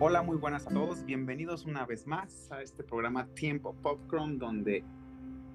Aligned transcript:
Hola, 0.00 0.22
muy 0.22 0.36
buenas 0.36 0.64
a 0.64 0.70
todos. 0.70 1.04
Bienvenidos 1.04 1.64
una 1.64 1.84
vez 1.84 2.06
más 2.06 2.52
a 2.52 2.62
este 2.62 2.84
programa 2.84 3.26
Tiempo 3.34 3.74
Popcorn, 3.82 4.38
donde 4.38 4.84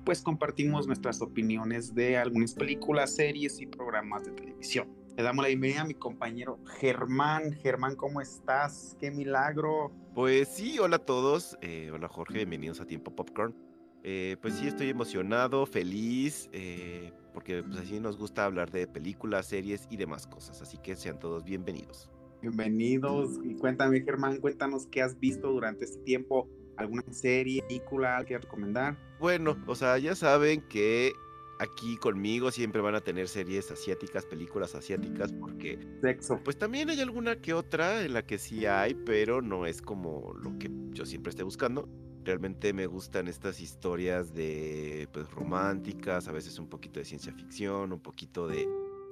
pues 0.04 0.22
compartimos 0.22 0.86
nuestras 0.86 1.22
opiniones 1.22 1.96
de 1.96 2.18
algunas 2.18 2.54
películas, 2.54 3.16
series 3.16 3.62
y 3.62 3.68
programas 3.68 4.26
de 4.26 4.32
televisión. 4.32 4.90
Le 5.16 5.24
damos 5.24 5.44
la 5.44 5.48
bienvenida 5.48 5.84
a 5.84 5.86
mi 5.86 5.94
compañero 5.94 6.60
Germán. 6.78 7.54
Germán, 7.54 7.96
¿cómo 7.96 8.20
estás? 8.20 8.98
¡Qué 9.00 9.12
milagro! 9.12 9.94
Pues 10.14 10.50
sí, 10.50 10.78
hola 10.78 10.98
a 10.98 11.06
todos. 11.06 11.58
Eh, 11.62 11.90
hola 11.94 12.10
Jorge, 12.10 12.34
bienvenidos 12.40 12.82
a 12.82 12.86
Tiempo 12.86 13.16
Popcorn. 13.16 13.56
Eh, 14.04 14.36
pues 14.42 14.56
sí, 14.56 14.68
estoy 14.68 14.90
emocionado, 14.90 15.66
feliz, 15.66 16.50
eh, 16.52 17.14
porque 17.34 17.64
pues 17.64 17.78
así 17.78 17.98
nos 18.02 18.18
gusta 18.18 18.44
hablar 18.44 18.72
de 18.72 18.88
películas, 18.88 19.46
series 19.46 19.88
y 19.90 19.96
demás 19.96 20.28
cosas. 20.28 20.62
Así 20.62 20.78
que 20.80 20.98
sean 20.98 21.18
todos 21.18 21.46
bienvenidos. 21.46 22.10
Bienvenidos 22.44 23.40
y 23.42 23.56
cuéntame 23.56 24.02
Germán, 24.02 24.42
cuéntanos 24.42 24.86
qué 24.88 25.02
has 25.02 25.18
visto 25.18 25.50
durante 25.50 25.86
este 25.86 26.00
tiempo, 26.00 26.50
alguna 26.76 27.04
serie, 27.14 27.64
película 27.70 28.22
que 28.28 28.38
recomendar. 28.38 28.98
Bueno, 29.18 29.56
o 29.66 29.76
sea, 29.76 29.98
ya 29.98 30.14
saben 30.14 30.60
que 30.68 31.14
aquí 31.60 31.96
conmigo 31.96 32.52
siempre 32.52 32.82
van 32.82 32.96
a 32.96 33.00
tener 33.00 33.30
series 33.30 33.72
asiáticas, 33.72 34.26
películas 34.26 34.76
asiáticas, 34.76 35.32
porque 35.32 35.80
sexo. 36.02 36.42
Pues 36.44 36.58
también 36.58 36.90
hay 36.90 37.00
alguna 37.00 37.40
que 37.40 37.54
otra 37.54 38.04
en 38.04 38.12
la 38.12 38.26
que 38.26 38.38
sí 38.38 38.66
hay, 38.66 38.94
pero 38.94 39.42
no 39.42 39.66
es 39.66 39.82
como 39.82 40.34
lo 40.34 40.60
que 40.60 40.70
yo 40.92 41.06
siempre 41.06 41.30
esté 41.30 41.44
buscando. 41.44 41.88
Realmente 42.26 42.74
me 42.74 42.88
gustan 42.88 43.30
estas 43.30 43.62
historias 43.62 44.34
de 44.34 45.08
pues 45.14 45.32
románticas, 45.32 46.28
a 46.28 46.34
veces 46.34 46.60
un 46.60 46.68
poquito 46.68 47.00
de 47.00 47.06
ciencia 47.06 47.32
ficción, 47.32 47.94
un 47.94 48.02
poquito 48.02 48.50
de, 48.50 48.68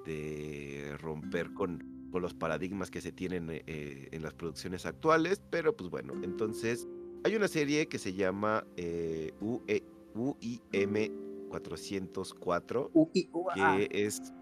de 0.06 0.98
romper 1.00 1.54
con 1.54 1.91
con 2.12 2.22
los 2.22 2.34
paradigmas 2.34 2.92
que 2.92 3.02
se 3.02 3.12
tienen 3.12 3.50
eh, 3.50 3.64
eh, 3.66 4.10
en 4.12 4.22
las 4.22 4.34
producciones 4.34 4.86
actuales, 4.86 5.42
pero 5.50 5.76
pues 5.76 5.90
bueno, 5.90 6.14
entonces 6.24 6.88
hay 7.24 7.36
una 7.36 7.48
serie 7.48 7.88
que 7.88 7.98
se 7.98 8.14
llama 8.14 8.66
eh, 8.78 9.34
UIM 10.14 11.12
404, 11.50 12.92
que 13.56 13.90
es... 13.92 14.22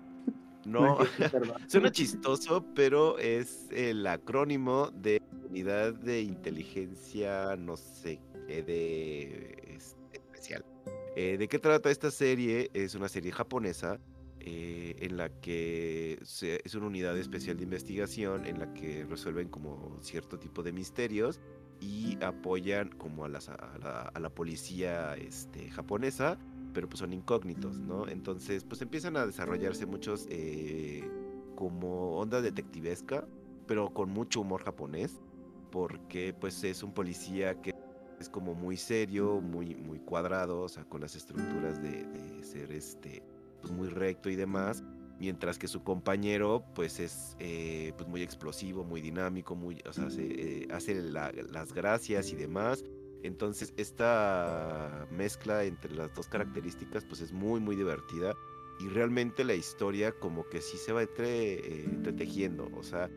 No, 0.66 0.98
suena 1.68 1.90
chistoso, 1.90 2.66
pero 2.76 3.18
es 3.18 3.70
el 3.72 4.06
acrónimo 4.06 4.92
de 4.92 5.22
Unidad 5.50 5.94
de 5.94 6.22
Inteligencia, 6.22 7.56
no 7.56 7.78
sé, 7.78 8.20
de 8.46 9.56
este, 9.78 10.18
especial. 10.18 10.66
¿De 11.16 11.48
qué 11.50 11.60
trata 11.60 11.90
esta 11.90 12.12
serie? 12.12 12.70
Es 12.74 12.94
una 12.94 13.08
serie 13.08 13.32
japonesa 13.32 14.00
eh, 14.52 14.96
en 14.98 15.16
la 15.18 15.30
que 15.30 16.18
es 16.22 16.76
una 16.76 16.88
unidad 16.88 17.16
especial 17.16 17.58
de 17.58 17.64
investigación 17.66 18.48
en 18.48 18.58
la 18.58 18.74
que 18.74 19.06
resuelven 19.06 19.48
como 19.48 20.00
cierto 20.02 20.40
tipo 20.40 20.64
de 20.64 20.72
misterios 20.72 21.40
y 21.80 22.18
apoyan 22.24 22.90
como 22.90 23.26
a, 23.26 23.28
a, 23.28 24.20
la, 24.20 24.30
policía 24.32 25.14
este, 25.14 25.70
japonesa, 25.70 26.40
pero 26.74 26.90
pues 26.90 27.00
son 27.00 27.14
incógnitos, 27.14 27.78
¿no? 27.78 28.08
Entonces 28.08 28.64
pues 28.64 28.82
empiezan 28.82 29.18
a 29.18 29.28
desarrollarse 29.28 29.86
muchos 29.86 30.26
eh, 30.32 31.08
como 31.56 32.18
onda 32.18 32.42
detectivesca, 32.42 33.28
pero 33.68 33.94
con 33.94 34.10
mucho 34.10 34.42
humor 34.42 34.64
japonés, 34.64 35.22
porque 35.70 36.34
pues 36.34 36.64
es 36.64 36.82
un 36.82 36.92
policía 36.92 37.62
que 37.62 37.76
es 38.20 38.30
como 38.30 38.56
muy 38.56 38.78
serio, 38.78 39.42
muy, 39.42 39.76
muy 39.76 40.00
cuadrado, 40.00 40.62
o 40.62 40.70
sea, 40.70 40.86
con 40.86 41.02
las 41.02 41.16
estructuras 41.16 41.80
de, 41.84 42.04
de 42.04 42.44
ser 42.44 42.72
este 42.72 43.22
pues, 43.62 43.74
muy 43.74 43.90
recto 43.90 44.30
y 44.30 44.36
demás, 44.36 44.84
mientras 45.20 45.60
que 45.60 45.68
su 45.68 45.84
compañero 45.84 46.64
pues 46.74 47.00
es 47.00 47.36
eh, 47.40 47.94
pues 47.98 48.10
muy 48.10 48.22
explosivo, 48.22 48.84
muy 48.84 49.02
dinámico, 49.02 49.56
muy, 49.56 49.82
o 49.88 49.94
sea, 49.94 50.08
eh, 50.18 50.68
hace 50.72 50.96
las 51.02 51.74
gracias 51.74 52.32
y 52.32 52.36
demás. 52.36 52.84
Entonces 53.22 53.74
esta 53.76 55.08
mezcla 55.12 55.66
entre 55.66 55.94
las 55.94 56.14
dos 56.14 56.28
características 56.28 57.04
pues 57.04 57.20
es 57.20 57.34
muy 57.34 57.60
muy 57.60 57.76
divertida 57.76 58.34
y 58.80 58.88
realmente 58.88 59.44
la 59.44 59.56
historia 59.56 60.14
como 60.14 60.48
que 60.48 60.62
sí 60.62 60.78
se 60.78 60.94
va 60.94 61.02
entre, 61.02 61.56
eh, 61.56 61.84
entretejiendo, 61.84 62.70
o 62.74 62.84
sea, 62.84 63.10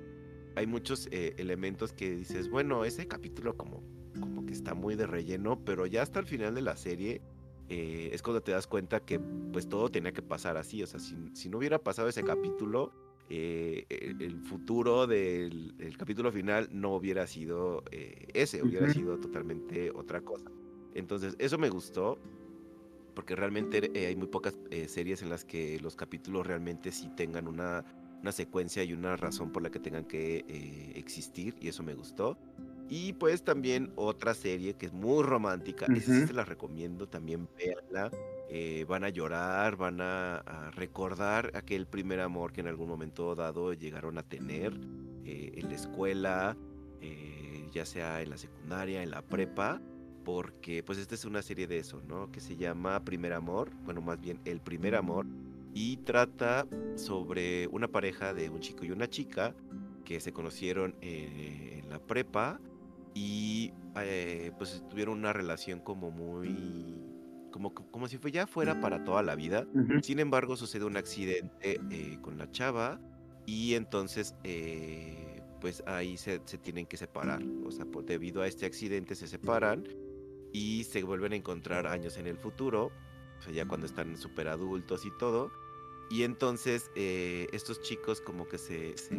hay 0.56 0.66
muchos 0.66 1.08
elementos 1.10 1.94
que 1.94 2.14
dices, 2.14 2.50
bueno, 2.50 2.84
ese 2.84 3.06
capítulo 3.06 3.56
como, 3.56 3.82
como 4.20 4.44
que 4.44 4.52
está 4.52 4.74
muy 4.74 4.96
de 4.96 5.06
relleno, 5.06 5.64
pero 5.64 5.86
ya 5.86 6.02
hasta 6.02 6.18
el 6.18 6.26
final 6.26 6.54
de 6.54 6.60
la 6.60 6.76
serie 6.76 7.22
eh, 7.68 8.10
es 8.12 8.22
cuando 8.22 8.42
te 8.42 8.52
das 8.52 8.66
cuenta 8.66 9.00
que 9.00 9.18
pues 9.18 9.68
todo 9.68 9.88
tenía 9.88 10.12
que 10.12 10.22
pasar 10.22 10.56
así. 10.56 10.82
O 10.82 10.86
sea, 10.86 11.00
si, 11.00 11.48
no 11.48 11.58
hubiera 11.58 11.78
pasado 11.78 12.08
ese 12.08 12.22
capítulo, 12.22 12.92
eh, 13.28 13.86
el, 13.88 14.40
futuro 14.40 15.06
del 15.06 15.72
capítulo 15.96 16.30
final 16.32 16.68
no 16.70 16.94
hubiera 16.94 17.26
sido 17.26 17.84
eh, 17.90 18.28
ese, 18.34 18.62
hubiera 18.62 18.92
sido 18.92 19.18
totalmente 19.18 19.90
otra 19.90 20.20
cosa. 20.20 20.50
Entonces, 20.94 21.34
eso 21.38 21.56
me 21.56 21.70
gustó, 21.70 22.18
porque 23.14 23.34
realmente 23.34 23.90
hay 24.06 24.16
muy 24.16 24.28
pocas 24.28 24.58
series 24.86 25.22
en 25.22 25.30
las 25.30 25.44
que 25.44 25.80
los 25.80 25.96
capítulos 25.96 26.46
realmente 26.46 26.92
sí 26.92 27.08
tengan 27.16 27.48
una, 27.48 27.84
una 28.20 28.32
secuencia 28.32 28.84
y 28.84 28.92
una 28.92 29.16
razón 29.16 29.52
por 29.52 29.62
la 29.62 29.70
que 29.70 29.78
tengan 29.78 30.04
que 30.04 30.92
existir, 30.94 31.54
y 31.60 31.68
eso 31.68 31.82
me 31.82 31.94
gustó. 31.94 32.36
Y 32.94 33.14
pues 33.14 33.42
también 33.42 33.90
otra 33.96 34.34
serie 34.34 34.74
que 34.74 34.84
es 34.84 34.92
muy 34.92 35.22
romántica, 35.22 35.86
esa 35.96 36.12
sí 36.12 36.26
se 36.26 36.34
la 36.34 36.44
recomiendo, 36.44 37.08
también 37.08 37.48
véanla. 37.56 38.10
Eh, 38.50 38.84
van 38.86 39.02
a 39.02 39.08
llorar, 39.08 39.76
van 39.76 40.02
a, 40.02 40.70
recordar 40.72 41.52
aquel 41.54 41.86
primer 41.86 42.20
amor 42.20 42.52
que 42.52 42.60
en 42.60 42.66
algún 42.66 42.90
momento 42.90 43.34
dado 43.34 43.72
llegaron 43.72 44.18
a 44.18 44.22
tener 44.22 44.78
eh, 45.24 45.52
en 45.54 45.70
la 45.70 45.74
escuela, 45.74 46.54
eh, 47.00 47.66
ya 47.72 47.86
sea 47.86 48.20
en 48.20 48.28
la 48.28 48.36
secundaria, 48.36 49.02
en 49.02 49.10
la 49.10 49.22
prepa, 49.22 49.80
porque 50.22 50.82
pues 50.82 50.98
esta 50.98 51.14
es 51.14 51.24
una 51.24 51.40
serie 51.40 51.66
de 51.66 51.78
eso, 51.78 52.02
¿no? 52.06 52.30
Que 52.30 52.40
se 52.40 52.56
llama 52.56 53.02
Primer 53.06 53.32
Amor, 53.32 53.70
bueno, 53.86 54.02
más 54.02 54.20
bien 54.20 54.38
El 54.44 54.60
Primer 54.60 54.96
Amor, 54.96 55.24
y 55.72 55.96
trata 55.96 56.66
sobre 56.96 57.68
una 57.68 57.88
pareja 57.88 58.34
de 58.34 58.50
un 58.50 58.60
chico 58.60 58.84
y 58.84 58.90
una 58.90 59.08
chica 59.08 59.54
que 60.04 60.20
se 60.20 60.34
conocieron 60.34 60.94
en 61.00 61.88
la 61.88 61.98
prepa 61.98 62.60
y 63.14 63.72
eh, 63.96 64.52
pues 64.58 64.84
tuvieron 64.88 65.18
una 65.18 65.32
relación 65.32 65.80
como 65.80 66.10
muy 66.10 66.98
como, 67.50 67.74
como 67.74 68.08
si 68.08 68.16
fue 68.16 68.32
ya 68.32 68.46
fuera 68.46 68.80
para 68.80 69.04
toda 69.04 69.22
la 69.22 69.34
vida. 69.34 69.66
Sin 70.02 70.20
embargo, 70.20 70.56
sucede 70.56 70.86
un 70.86 70.96
accidente 70.96 71.78
eh, 71.90 72.18
con 72.22 72.38
la 72.38 72.50
chava 72.50 72.98
y 73.44 73.74
entonces 73.74 74.34
eh, 74.42 75.42
pues 75.60 75.82
ahí 75.86 76.16
se, 76.16 76.38
tienen 76.38 76.86
que 76.86 76.96
separar. 76.96 77.42
O 77.66 77.70
sea, 77.70 77.84
por, 77.84 78.06
debido 78.06 78.40
a 78.40 78.46
este 78.46 78.64
accidente 78.64 79.14
se 79.14 79.28
separan 79.28 79.86
y 80.50 80.84
se 80.84 81.02
vuelven 81.02 81.34
a 81.34 81.36
encontrar 81.36 81.86
años 81.86 82.16
en 82.16 82.26
el 82.26 82.38
futuro, 82.38 82.90
o 83.38 83.42
sea, 83.42 83.52
ya 83.52 83.68
cuando 83.68 83.86
están 83.86 84.16
súper 84.16 84.48
adultos 84.48 85.04
y 85.04 85.10
todo. 85.18 85.52
Y 86.10 86.22
entonces 86.22 86.90
estos 86.94 87.82
chicos 87.82 88.22
como 88.22 88.48
que 88.48 88.56
se, 88.56 88.96
se 88.96 89.14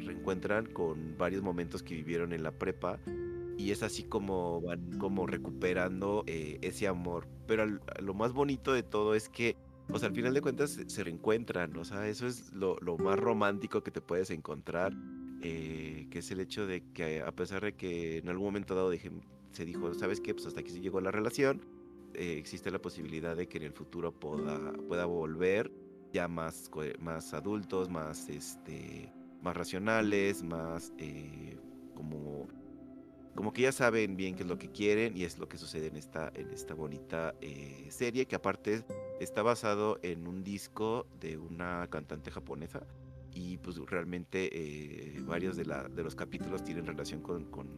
reencuentran 0.00 0.66
con 0.66 1.16
varios 1.16 1.42
momentos 1.42 1.84
que 1.84 1.94
vivieron 1.94 2.32
en 2.32 2.42
la 2.42 2.50
prepa 2.50 2.98
y 3.58 3.70
es 3.70 3.82
así 3.82 4.04
como 4.04 4.60
van 4.60 4.98
como 4.98 5.26
recuperando 5.26 6.24
eh, 6.26 6.58
ese 6.62 6.86
amor. 6.86 7.26
Pero 7.46 7.66
lo 8.00 8.14
más 8.14 8.32
bonito 8.32 8.72
de 8.72 8.82
todo 8.82 9.14
es 9.14 9.28
que, 9.28 9.56
o 9.90 9.98
sea, 9.98 10.08
al 10.08 10.14
final 10.14 10.34
de 10.34 10.40
cuentas 10.40 10.78
se, 10.86 11.04
reencuentran, 11.04 11.76
o 11.76 11.84
sea, 11.84 12.08
eso 12.08 12.26
es 12.26 12.52
lo, 12.52 12.78
más 12.98 13.18
romántico 13.18 13.82
que 13.82 13.90
te 13.90 14.00
puedes 14.00 14.30
encontrar, 14.30 14.92
eh, 15.42 16.06
que 16.10 16.18
es 16.18 16.30
el 16.30 16.40
hecho 16.40 16.66
de 16.66 16.82
que 16.92 17.22
a 17.22 17.32
pesar 17.32 17.62
de 17.62 17.74
que 17.74 18.18
en 18.18 18.28
algún 18.28 18.46
momento 18.46 18.74
dado 18.74 18.92
se 19.52 19.64
dijo, 19.64 19.94
¿sabes 19.94 20.20
qué? 20.20 20.34
Pues 20.34 20.46
hasta 20.46 20.60
aquí 20.60 20.70
se 20.70 20.80
llegó 20.80 21.00
la 21.00 21.10
relación, 21.10 21.62
eh, 22.14 22.36
existe 22.38 22.70
la 22.70 22.80
posibilidad 22.80 23.36
de 23.36 23.48
que 23.48 23.58
en 23.58 23.64
el 23.64 23.72
futuro 23.72 24.12
pueda, 24.12 24.72
pueda 24.88 25.06
volver 25.06 25.72
ya 26.12 26.28
más, 26.28 26.70
más 27.00 27.32
adultos, 27.32 27.88
más, 27.88 28.28
este, 28.28 29.12
más 29.42 29.56
racionales, 29.56 30.42
más 30.42 30.92
como 31.94 32.48
como 33.36 33.52
que 33.52 33.62
ya 33.62 33.72
saben 33.72 34.16
bien 34.16 34.34
qué 34.34 34.42
es 34.42 34.48
lo 34.48 34.58
que 34.58 34.70
quieren 34.70 35.16
y 35.16 35.24
es 35.24 35.38
lo 35.38 35.48
que 35.48 35.58
sucede 35.58 35.88
en 35.88 35.96
esta, 35.96 36.32
en 36.34 36.50
esta 36.50 36.74
bonita 36.74 37.34
eh, 37.40 37.86
serie 37.90 38.26
que 38.26 38.34
aparte 38.34 38.82
está 39.20 39.42
basado 39.42 40.00
en 40.02 40.26
un 40.26 40.42
disco 40.42 41.06
de 41.20 41.36
una 41.36 41.86
cantante 41.88 42.30
japonesa 42.30 42.86
y 43.34 43.58
pues 43.58 43.76
realmente 43.76 44.48
eh, 44.52 45.20
varios 45.20 45.56
de, 45.56 45.66
la, 45.66 45.86
de, 45.88 46.02
los 46.02 46.14
capítulos 46.14 46.64
tienen 46.64 46.86
relación 46.86 47.20
con, 47.20 47.44
con, 47.44 47.68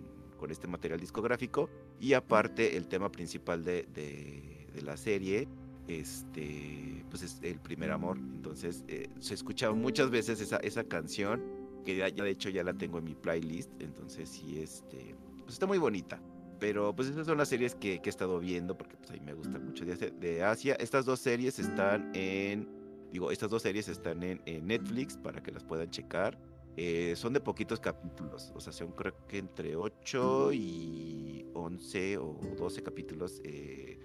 este 0.48 0.68
material 0.68 1.00
discográfico 1.00 1.68
y 2.00 2.12
aparte 2.12 2.76
el 2.76 2.86
tema 2.86 3.10
principal 3.10 3.64
de, 3.64 3.82
de, 3.92 4.80
la 4.82 4.96
serie 4.96 5.48
este 5.88 7.04
pues 7.10 7.22
es 7.24 7.40
el 7.42 7.58
primer 7.58 7.90
amor. 7.90 8.16
Entonces 8.18 8.84
eh, 8.86 9.08
se 9.18 9.34
escucha 9.34 9.72
muchas 9.72 10.10
veces 10.10 10.40
esa, 10.40 10.58
esa 10.58 10.84
canción 10.84 11.42
que 11.84 11.96
ya, 11.96 12.08
ya 12.08 12.22
de 12.22 12.30
hecho 12.30 12.48
ya 12.48 12.62
la 12.62 12.72
tengo 12.74 12.98
en 12.98 13.04
mi 13.04 13.14
playlist. 13.16 13.72
Entonces 13.80 14.28
sí 14.28 14.60
este 14.60 15.16
pues 15.48 15.54
está 15.54 15.66
muy 15.66 15.78
bonita. 15.78 16.20
Pero 16.60 16.94
pues 16.94 17.08
esas 17.08 17.26
son 17.26 17.38
las 17.38 17.48
series 17.48 17.74
que, 17.74 18.02
he 18.04 18.08
estado 18.08 18.38
viendo 18.38 18.76
porque 18.76 18.98
pues 18.98 19.10
ahí 19.12 19.20
me 19.20 19.32
gusta 19.32 19.58
mucho 19.58 19.86
de, 19.86 19.96
de, 20.10 20.42
Asia. 20.44 20.74
Estas 20.74 21.06
dos 21.06 21.20
series 21.20 21.58
están 21.58 22.10
en, 22.14 22.68
digo, 23.10 23.30
estas 23.30 23.48
dos 23.48 23.62
series 23.62 23.88
están 23.88 24.22
en, 24.22 24.42
Netflix 24.66 25.16
para 25.16 25.42
que 25.42 25.50
las 25.50 25.64
puedan 25.64 25.90
checar. 25.90 26.38
Eh, 26.76 27.14
son 27.16 27.32
de 27.32 27.40
poquitos 27.40 27.80
capítulos, 27.80 28.52
o 28.54 28.60
sea, 28.60 28.74
son 28.74 28.92
creo 28.92 29.14
que 29.26 29.38
entre 29.38 29.74
8 29.74 30.52
y 30.52 31.46
11 31.54 32.18
o 32.18 32.38
12 32.58 32.82
capítulos 32.82 33.40
eh, 33.42 33.98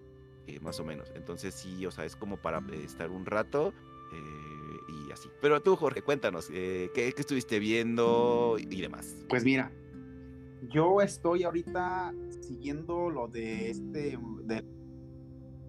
eh, 0.47 0.59
más 0.61 0.79
o 0.79 0.85
menos. 0.85 1.11
Entonces 1.13 1.53
sí, 1.53 1.85
o 1.85 1.91
sea, 1.91 2.05
es 2.05 2.15
como 2.15 2.37
para 2.37 2.63
estar 2.85 3.11
un 3.11 3.25
rato 3.25 3.73
y 4.87 5.11
así. 5.11 5.27
Pero 5.41 5.61
tú, 5.61 5.75
Jorge, 5.75 6.03
cuéntanos, 6.03 6.47
¿qué, 6.47 6.89
¿qué, 6.93 7.13
estuviste 7.17 7.59
viendo 7.59 8.55
y 8.57 8.79
demás? 8.81 9.13
Pues 9.27 9.43
mira, 9.43 9.71
yo 10.69 11.01
estoy 11.01 11.43
ahorita 11.43 12.13
siguiendo 12.41 13.09
lo 13.09 13.27
de 13.27 13.69
este, 13.69 14.17
de 14.43 14.65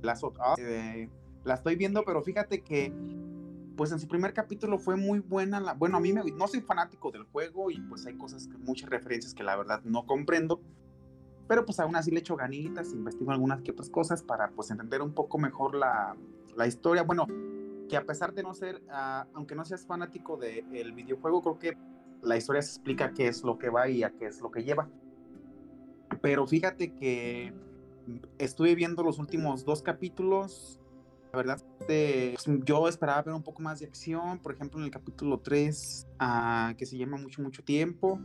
las 0.03 0.23
la 1.45 1.55
estoy 1.55 1.77
viendo, 1.77 2.05
pero 2.05 2.23
fíjate 2.23 2.63
que 2.63 2.93
pues 3.77 3.93
en 3.93 3.99
su 3.99 4.07
primer 4.07 4.33
capítulo 4.33 4.79
fue 4.79 4.97
muy 4.97 5.19
buena. 5.19 5.75
Bueno, 5.75 5.97
a 5.97 6.01
mí 6.01 6.13
me, 6.13 6.23
no 6.23 6.47
soy 6.47 6.61
fanático 6.61 7.11
del 7.11 7.25
juego 7.25 7.71
y 7.71 7.81
pues 7.81 8.07
hay 8.07 8.17
cosas, 8.17 8.49
muchas 8.61 8.89
referencias 8.89 9.35
que 9.35 9.43
la 9.43 9.57
verdad 9.57 9.83
no 9.85 10.07
comprendo. 10.07 10.61
Pero 11.47 11.67
pues 11.67 11.79
aún 11.81 11.95
así 11.97 12.11
le 12.11 12.21
echo 12.21 12.37
ganitas, 12.37 12.93
investigo 12.93 13.31
algunas 13.31 13.61
que 13.61 13.73
otras 13.73 13.91
cosas 13.91 14.23
para 14.23 14.51
pues 14.51 14.71
entender 14.71 15.03
un 15.03 15.13
poco 15.13 15.39
mejor 15.39 15.75
la, 15.75 16.17
la 16.57 16.67
historia. 16.67 17.03
Bueno, 17.03 17.27
que 17.89 17.97
a 17.97 18.05
pesar 18.05 18.33
de 18.33 18.43
no 18.43 18.55
ser, 18.55 18.83
uh, 18.89 19.29
aunque 19.35 19.55
no 19.55 19.65
seas 19.65 19.85
fanático 19.85 20.39
del 20.39 20.93
videojuego, 20.93 21.43
creo 21.43 21.59
que 21.59 21.79
la 22.25 22.37
historia 22.37 22.63
se 22.63 22.71
explica 22.71 23.13
qué 23.13 23.29
es 23.29 23.43
lo 23.43 23.59
que 23.59 23.71
va 23.71 23.89
y 23.89 24.03
a 24.03 24.11
qué 24.11 24.27
es 24.27 24.41
lo 24.41 24.51
que 24.51 24.63
lleva. 24.63 24.89
Pero 26.21 26.47
fíjate 26.47 26.95
que 26.95 27.53
estuve 28.39 28.75
viendo 28.75 29.03
los 29.03 29.19
últimos 29.19 29.65
dos 29.65 29.83
capítulos 29.83 30.81
la 31.35 31.39
verdad, 31.39 31.61
este, 31.81 32.37
pues, 32.45 32.61
yo 32.65 32.87
esperaba 32.87 33.21
ver 33.23 33.35
un 33.35 33.43
poco 33.43 33.61
más 33.61 33.81
de 33.81 33.87
acción, 33.87 34.39
por 34.39 34.55
ejemplo, 34.55 34.79
en 34.79 34.85
el 34.85 34.93
capítulo 34.93 35.41
3, 35.41 36.07
ah, 36.21 36.75
que 36.79 36.87
se 36.87 36.97
llama 36.97 37.17
Mucho, 37.17 37.43
mucho 37.43 37.65
tiempo. 37.65 38.21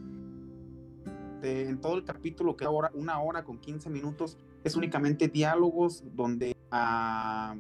en 1.42 1.82
todo 1.82 1.98
el 1.98 2.04
capítulo, 2.04 2.56
que 2.56 2.66
ahora 2.66 2.92
una 2.94 3.20
hora 3.20 3.44
con 3.44 3.58
15 3.58 3.90
minutos, 3.90 4.38
es 4.64 4.76
únicamente 4.76 5.28
diálogos 5.28 6.04
donde, 6.14 6.56
uh, 6.72 7.58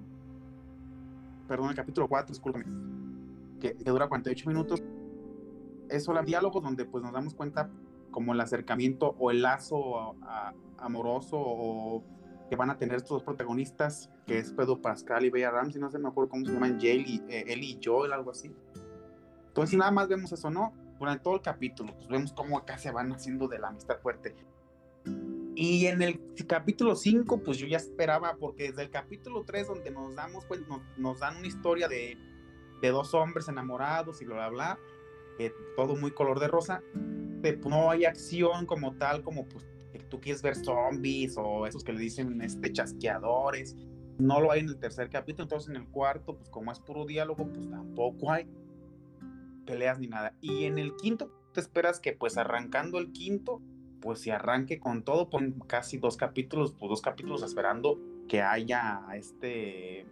perdón, 1.48 1.70
el 1.70 1.76
capítulo 1.76 2.08
4, 2.08 2.32
discúlpame, 2.32 2.66
que, 3.60 3.74
que, 3.76 3.90
dura 3.90 4.08
48 4.08 4.48
minutos, 4.50 4.84
es 5.90 6.04
solo 6.04 6.22
diálogos 6.24 6.64
donde 6.64 6.86
pues 6.86 7.04
nos 7.04 7.14
damos 7.14 7.34
cuenta 7.34 7.70
como 8.12 8.34
el 8.34 8.42
acercamiento 8.42 9.16
o 9.20 9.32
el 9.32 9.42
lazo 9.42 10.16
amoroso 10.78 11.38
o 11.38 12.04
que 12.50 12.56
van 12.56 12.72
a 12.72 12.78
tener 12.78 12.98
estos 12.98 13.10
dos 13.10 13.24
protagonistas, 13.24 14.10
que 14.26 14.40
es 14.40 14.52
Pedro 14.52 14.82
Pascal 14.82 15.24
y 15.24 15.30
Bella 15.30 15.52
Ramsey, 15.52 15.80
no 15.80 15.90
sé, 15.92 16.00
me 16.00 16.10
acuerdo 16.10 16.32
cómo 16.32 16.46
se 16.46 16.52
llaman, 16.52 16.80
Jay 16.80 17.04
y, 17.06 17.24
eh, 17.30 17.56
y 17.56 17.80
Joel, 17.84 18.12
algo 18.12 18.32
así. 18.32 18.52
Entonces, 19.48 19.78
nada 19.78 19.92
más 19.92 20.08
vemos 20.08 20.32
eso, 20.32 20.50
¿no? 20.50 20.74
Durante 20.98 21.24
todo 21.24 21.36
el 21.36 21.42
capítulo, 21.42 21.94
pues 21.96 22.08
vemos 22.08 22.34
cómo 22.34 22.58
acá 22.58 22.78
se 22.78 22.92
van 22.92 23.12
haciendo 23.12 23.48
de 23.48 23.60
la 23.60 23.68
amistad 23.68 24.00
fuerte. 24.00 24.36
Y 25.56 25.86
en 25.88 26.02
el 26.02 26.20
capítulo 26.48 26.96
5, 26.96 27.44
pues 27.44 27.58
yo 27.58 27.68
ya 27.68 27.78
esperaba, 27.78 28.36
porque 28.40 28.70
desde 28.70 28.82
el 28.84 28.90
capítulo 28.90 29.44
3, 29.44 29.68
donde 29.68 29.92
nos 29.92 30.16
damos, 30.16 30.46
pues 30.46 30.62
nos, 30.98 31.20
dan 31.20 31.38
una 31.38 31.48
historia 31.48 31.88
de, 31.88 32.18
de, 32.82 32.90
dos 32.90 33.14
hombres 33.14 33.48
enamorados 33.48 34.22
y 34.22 34.26
bla, 34.26 34.36
bla, 34.36 34.50
bla, 34.50 34.80
todo 35.76 35.96
muy 35.96 36.12
color 36.12 36.40
de 36.40 36.48
rosa, 36.48 36.82
pues, 37.42 37.58
no 37.66 37.90
hay 37.90 38.06
acción 38.06 38.66
como 38.66 38.94
tal, 38.96 39.24
como 39.24 39.48
pues 39.48 39.66
tú 40.10 40.20
quieres 40.20 40.42
ver 40.42 40.56
zombies 40.56 41.36
o 41.38 41.66
esos 41.68 41.84
que 41.84 41.94
le 41.94 42.00
dicen 42.00 42.42
este, 42.42 42.72
chasqueadores. 42.72 43.76
No 44.18 44.42
lo 44.42 44.52
hay 44.52 44.60
en 44.62 44.70
el 44.70 44.78
tercer 44.78 45.10
capítulo, 45.10 45.44
entonces 45.44 45.70
en 45.70 45.78
el 45.78 45.88
cuarto, 45.88 46.36
pues 46.36 46.50
como 46.50 46.72
es 46.72 46.80
puro 46.80 47.06
diálogo, 47.06 47.48
pues 47.48 47.70
tampoco 47.70 48.32
hay 48.32 48.48
peleas 49.66 50.00
ni 50.00 50.08
nada. 50.08 50.34
Y 50.42 50.66
en 50.66 50.78
el 50.78 50.96
quinto, 50.96 51.32
te 51.54 51.62
esperas 51.62 52.00
que 52.00 52.14
pues 52.14 52.38
arrancando 52.38 52.98
el 52.98 53.12
quinto, 53.12 53.62
pues 54.02 54.20
se 54.20 54.32
arranque 54.32 54.80
con 54.80 55.04
todo, 55.04 55.30
por 55.30 55.68
casi 55.68 55.98
dos 55.98 56.18
capítulos, 56.18 56.74
pues 56.78 56.90
dos 56.90 57.02
capítulos 57.02 57.44
esperando 57.44 58.00
que 58.28 58.42
haya 58.42 59.02
este 59.14 60.06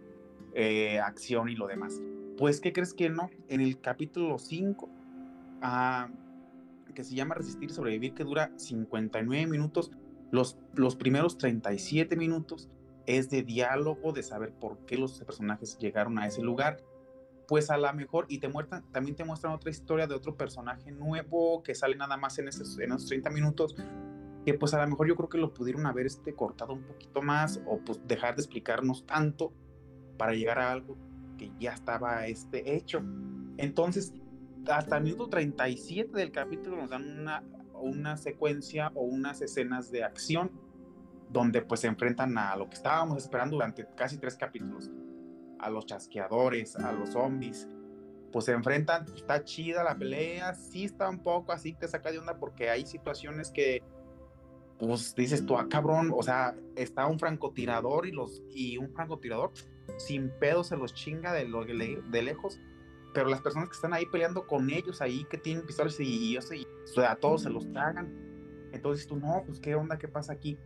eh, 0.54 1.00
acción 1.00 1.48
y 1.48 1.54
lo 1.54 1.66
demás. 1.66 2.00
Pues, 2.38 2.60
¿qué 2.60 2.72
crees 2.72 2.94
que 2.94 3.10
no? 3.10 3.30
En 3.48 3.60
el 3.60 3.80
capítulo 3.80 4.38
5, 4.38 4.88
ah, 5.62 6.08
que 6.94 7.04
se 7.04 7.14
llama 7.14 7.34
Resistir 7.34 7.70
y 7.70 7.72
Sobrevivir, 7.72 8.14
que 8.14 8.24
dura 8.24 8.52
59 8.56 9.46
minutos. 9.46 9.90
Los, 10.30 10.58
los 10.74 10.96
primeros 10.96 11.38
37 11.38 12.16
minutos 12.16 12.68
es 13.06 13.30
de 13.30 13.42
diálogo, 13.42 14.12
de 14.12 14.22
saber 14.22 14.52
por 14.52 14.84
qué 14.84 14.98
los 14.98 15.18
personajes 15.20 15.78
llegaron 15.78 16.18
a 16.18 16.26
ese 16.26 16.42
lugar. 16.42 16.78
Pues 17.46 17.70
a 17.70 17.78
lo 17.78 17.90
mejor, 17.94 18.26
y 18.28 18.38
te 18.38 18.48
muestran, 18.48 18.84
también 18.92 19.16
te 19.16 19.24
muestran 19.24 19.54
otra 19.54 19.70
historia 19.70 20.06
de 20.06 20.14
otro 20.14 20.36
personaje 20.36 20.92
nuevo 20.92 21.62
que 21.62 21.74
sale 21.74 21.96
nada 21.96 22.18
más 22.18 22.38
en 22.38 22.48
esos, 22.48 22.78
en 22.78 22.92
esos 22.92 23.06
30 23.06 23.30
minutos, 23.30 23.74
que 24.44 24.54
pues 24.54 24.74
a 24.74 24.82
lo 24.82 24.88
mejor 24.88 25.08
yo 25.08 25.16
creo 25.16 25.28
que 25.30 25.38
lo 25.38 25.54
pudieron 25.54 25.86
haber 25.86 26.04
este, 26.04 26.34
cortado 26.34 26.74
un 26.74 26.82
poquito 26.82 27.22
más 27.22 27.62
o 27.66 27.78
pues 27.78 28.00
dejar 28.06 28.34
de 28.36 28.42
explicarnos 28.42 29.06
tanto 29.06 29.54
para 30.18 30.34
llegar 30.34 30.58
a 30.58 30.72
algo 30.72 30.96
que 31.38 31.50
ya 31.58 31.72
estaba 31.72 32.26
este, 32.26 32.74
hecho. 32.76 33.02
Entonces, 33.56 34.12
hasta 34.70 34.98
el 34.98 35.04
minuto 35.04 35.28
37 35.28 36.16
del 36.16 36.30
capítulo 36.30 36.76
nos 36.76 36.90
dan 36.90 37.20
una, 37.20 37.42
una 37.74 38.16
secuencia 38.16 38.90
o 38.94 39.02
unas 39.02 39.40
escenas 39.40 39.90
de 39.90 40.04
acción 40.04 40.50
donde 41.30 41.62
pues 41.62 41.80
se 41.80 41.86
enfrentan 41.86 42.36
a 42.38 42.56
lo 42.56 42.68
que 42.68 42.76
estábamos 42.76 43.18
esperando 43.18 43.56
durante 43.56 43.86
casi 43.94 44.18
tres 44.18 44.36
capítulos, 44.36 44.90
a 45.58 45.70
los 45.70 45.86
chasqueadores, 45.86 46.76
a 46.76 46.92
los 46.92 47.10
zombies, 47.10 47.68
pues 48.32 48.46
se 48.46 48.52
enfrentan, 48.52 49.06
está 49.14 49.44
chida 49.44 49.84
la 49.84 49.96
pelea, 49.96 50.54
sí 50.54 50.84
está 50.84 51.08
un 51.08 51.22
poco 51.22 51.52
así, 51.52 51.74
te 51.74 51.88
saca 51.88 52.10
de 52.10 52.18
onda 52.18 52.38
porque 52.38 52.70
hay 52.70 52.86
situaciones 52.86 53.50
que 53.50 53.82
pues 54.78 55.14
dices 55.14 55.44
tú, 55.44 55.58
ah 55.58 55.66
cabrón, 55.68 56.12
o 56.14 56.22
sea, 56.22 56.54
está 56.76 57.06
un 57.06 57.18
francotirador 57.18 58.06
y 58.06 58.12
los 58.12 58.42
y 58.50 58.78
un 58.78 58.92
francotirador 58.92 59.52
sin 59.96 60.30
pedo 60.38 60.62
se 60.62 60.76
los 60.76 60.94
chinga 60.94 61.32
de, 61.32 61.48
lo, 61.48 61.64
de 61.64 62.22
lejos 62.22 62.60
pero 63.12 63.28
las 63.28 63.40
personas 63.40 63.68
que 63.68 63.74
están 63.74 63.92
ahí 63.92 64.06
peleando 64.06 64.46
con 64.46 64.70
ellos 64.70 65.00
ahí, 65.00 65.24
que 65.30 65.38
tienen 65.38 65.66
pistolas 65.66 65.98
y, 66.00 66.34
yo 66.34 66.42
sé, 66.42 66.66
a 67.06 67.16
todos 67.16 67.42
se 67.42 67.50
los 67.50 67.70
tragan. 67.72 68.12
Entonces 68.72 69.06
tú, 69.06 69.16
no, 69.16 69.42
pues 69.46 69.60
qué 69.60 69.74
onda, 69.74 69.98
qué 69.98 70.08
pasa 70.08 70.32
aquí. 70.32 70.58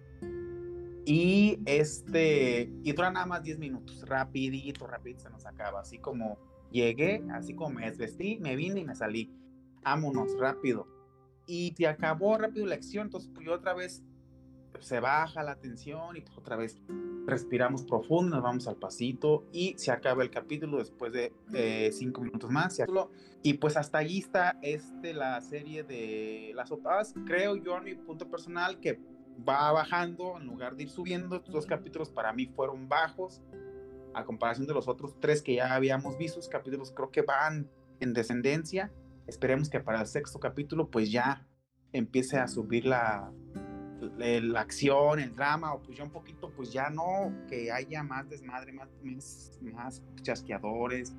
Y 1.04 1.58
este, 1.66 2.70
y 2.82 2.92
dura 2.92 3.10
nada 3.10 3.26
más 3.26 3.42
10 3.42 3.58
minutos, 3.58 4.06
rapidito, 4.06 4.86
rapidito 4.86 5.20
se 5.20 5.30
nos 5.30 5.46
acaba, 5.46 5.80
así 5.80 5.98
como 5.98 6.38
llegué, 6.70 7.24
así 7.32 7.54
como 7.54 7.70
me 7.80 7.90
desvestí, 7.90 8.38
me 8.40 8.54
vine 8.54 8.80
y 8.80 8.84
me 8.84 8.94
salí. 8.94 9.30
Vámonos, 9.82 10.38
rápido. 10.38 10.86
Y 11.46 11.74
se 11.76 11.88
acabó 11.88 12.38
rápido 12.38 12.66
la 12.66 12.76
acción, 12.76 13.06
entonces 13.06 13.30
pues 13.34 13.44
yo 13.46 13.54
otra 13.54 13.74
vez 13.74 14.04
se 14.78 15.00
baja 15.00 15.42
la 15.42 15.56
tensión 15.56 16.16
y 16.16 16.20
pues 16.20 16.36
otra 16.38 16.56
vez 16.56 16.80
respiramos 17.26 17.84
profundo, 17.84 18.36
nos 18.36 18.42
vamos 18.42 18.68
al 18.68 18.76
pasito 18.76 19.44
y 19.52 19.74
se 19.78 19.90
acaba 19.90 20.22
el 20.22 20.30
capítulo 20.30 20.78
después 20.78 21.12
de 21.12 21.32
eh, 21.54 21.90
cinco 21.92 22.20
minutos 22.22 22.50
más. 22.50 22.80
Y 23.42 23.54
pues 23.54 23.76
hasta 23.76 23.98
allí 23.98 24.18
está 24.18 24.58
este, 24.62 25.14
la 25.14 25.40
serie 25.40 25.82
de 25.82 26.52
las 26.54 26.70
otras. 26.70 27.14
Creo 27.26 27.56
yo, 27.56 27.76
en 27.78 27.84
mi 27.84 27.94
punto 27.94 28.28
personal, 28.28 28.80
que 28.80 29.00
va 29.48 29.72
bajando 29.72 30.36
en 30.38 30.46
lugar 30.46 30.76
de 30.76 30.84
ir 30.84 30.90
subiendo. 30.90 31.36
Estos 31.36 31.52
dos 31.52 31.66
capítulos 31.66 32.10
para 32.10 32.32
mí 32.32 32.46
fueron 32.46 32.88
bajos 32.88 33.42
a 34.14 34.24
comparación 34.24 34.66
de 34.66 34.74
los 34.74 34.88
otros 34.88 35.18
tres 35.20 35.42
que 35.42 35.56
ya 35.56 35.74
habíamos 35.74 36.18
visto. 36.18 36.38
Los 36.38 36.48
capítulos 36.48 36.92
creo 36.92 37.10
que 37.10 37.22
van 37.22 37.68
en 38.00 38.12
descendencia. 38.12 38.92
Esperemos 39.26 39.70
que 39.70 39.80
para 39.80 40.00
el 40.00 40.06
sexto 40.06 40.38
capítulo 40.38 40.90
pues 40.90 41.10
ya 41.10 41.46
empiece 41.92 42.38
a 42.38 42.48
subir 42.48 42.86
la, 42.86 43.32
la 44.18 44.60
acción, 44.60 45.18
el 45.20 45.34
drama, 45.34 45.74
o 45.74 45.82
pues 45.82 45.98
ya 45.98 46.04
un 46.04 46.10
poquito, 46.10 46.50
pues 46.50 46.72
ya 46.72 46.90
no, 46.90 47.32
que 47.48 47.70
haya 47.70 48.02
más 48.02 48.28
desmadre, 48.28 48.72
más, 48.72 48.88
más, 49.60 50.02
chasqueadores 50.22 51.14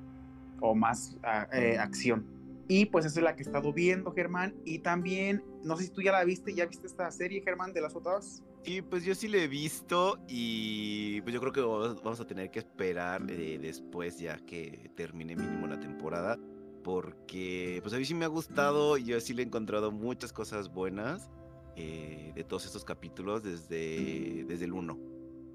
o 0.60 0.74
más 0.74 1.16
ah, 1.22 1.48
eh, 1.52 1.78
acción. 1.78 2.26
Y 2.68 2.86
pues 2.86 3.04
esa 3.04 3.20
es 3.20 3.24
la 3.24 3.36
que 3.36 3.42
he 3.42 3.46
estado 3.46 3.72
viendo, 3.72 4.12
Germán. 4.12 4.54
Y 4.64 4.78
también, 4.78 5.44
no 5.62 5.76
sé 5.76 5.84
si 5.84 5.90
tú 5.90 6.00
ya 6.00 6.12
la 6.12 6.24
viste, 6.24 6.54
¿ya 6.54 6.66
viste 6.66 6.86
esta 6.86 7.10
serie, 7.10 7.42
Germán, 7.42 7.72
de 7.72 7.82
las 7.82 7.94
otras? 7.94 8.42
Sí, 8.64 8.80
pues 8.80 9.04
yo 9.04 9.14
sí 9.14 9.28
la 9.28 9.38
he 9.38 9.48
visto 9.48 10.18
y 10.26 11.20
pues 11.20 11.34
yo 11.34 11.40
creo 11.40 11.52
que 11.52 11.60
vamos 11.60 12.20
a 12.20 12.26
tener 12.26 12.50
que 12.50 12.60
esperar 12.60 13.22
eh, 13.28 13.58
después 13.60 14.18
ya 14.18 14.38
que 14.38 14.90
termine 14.96 15.36
mínimo 15.36 15.66
la 15.66 15.78
temporada. 15.78 16.38
Porque 16.82 17.80
pues 17.82 17.94
a 17.94 17.98
mí 17.98 18.04
sí 18.04 18.14
me 18.14 18.26
ha 18.26 18.28
gustado, 18.28 18.98
y 18.98 19.04
yo 19.04 19.20
sí 19.20 19.32
le 19.32 19.42
he 19.42 19.46
encontrado 19.46 19.90
muchas 19.90 20.32
cosas 20.32 20.72
buenas. 20.72 21.30
Eh, 21.76 22.32
de 22.34 22.44
todos 22.44 22.66
estos 22.66 22.84
capítulos 22.84 23.42
desde, 23.42 24.44
desde 24.44 24.64
el 24.64 24.72
1. 24.72 24.98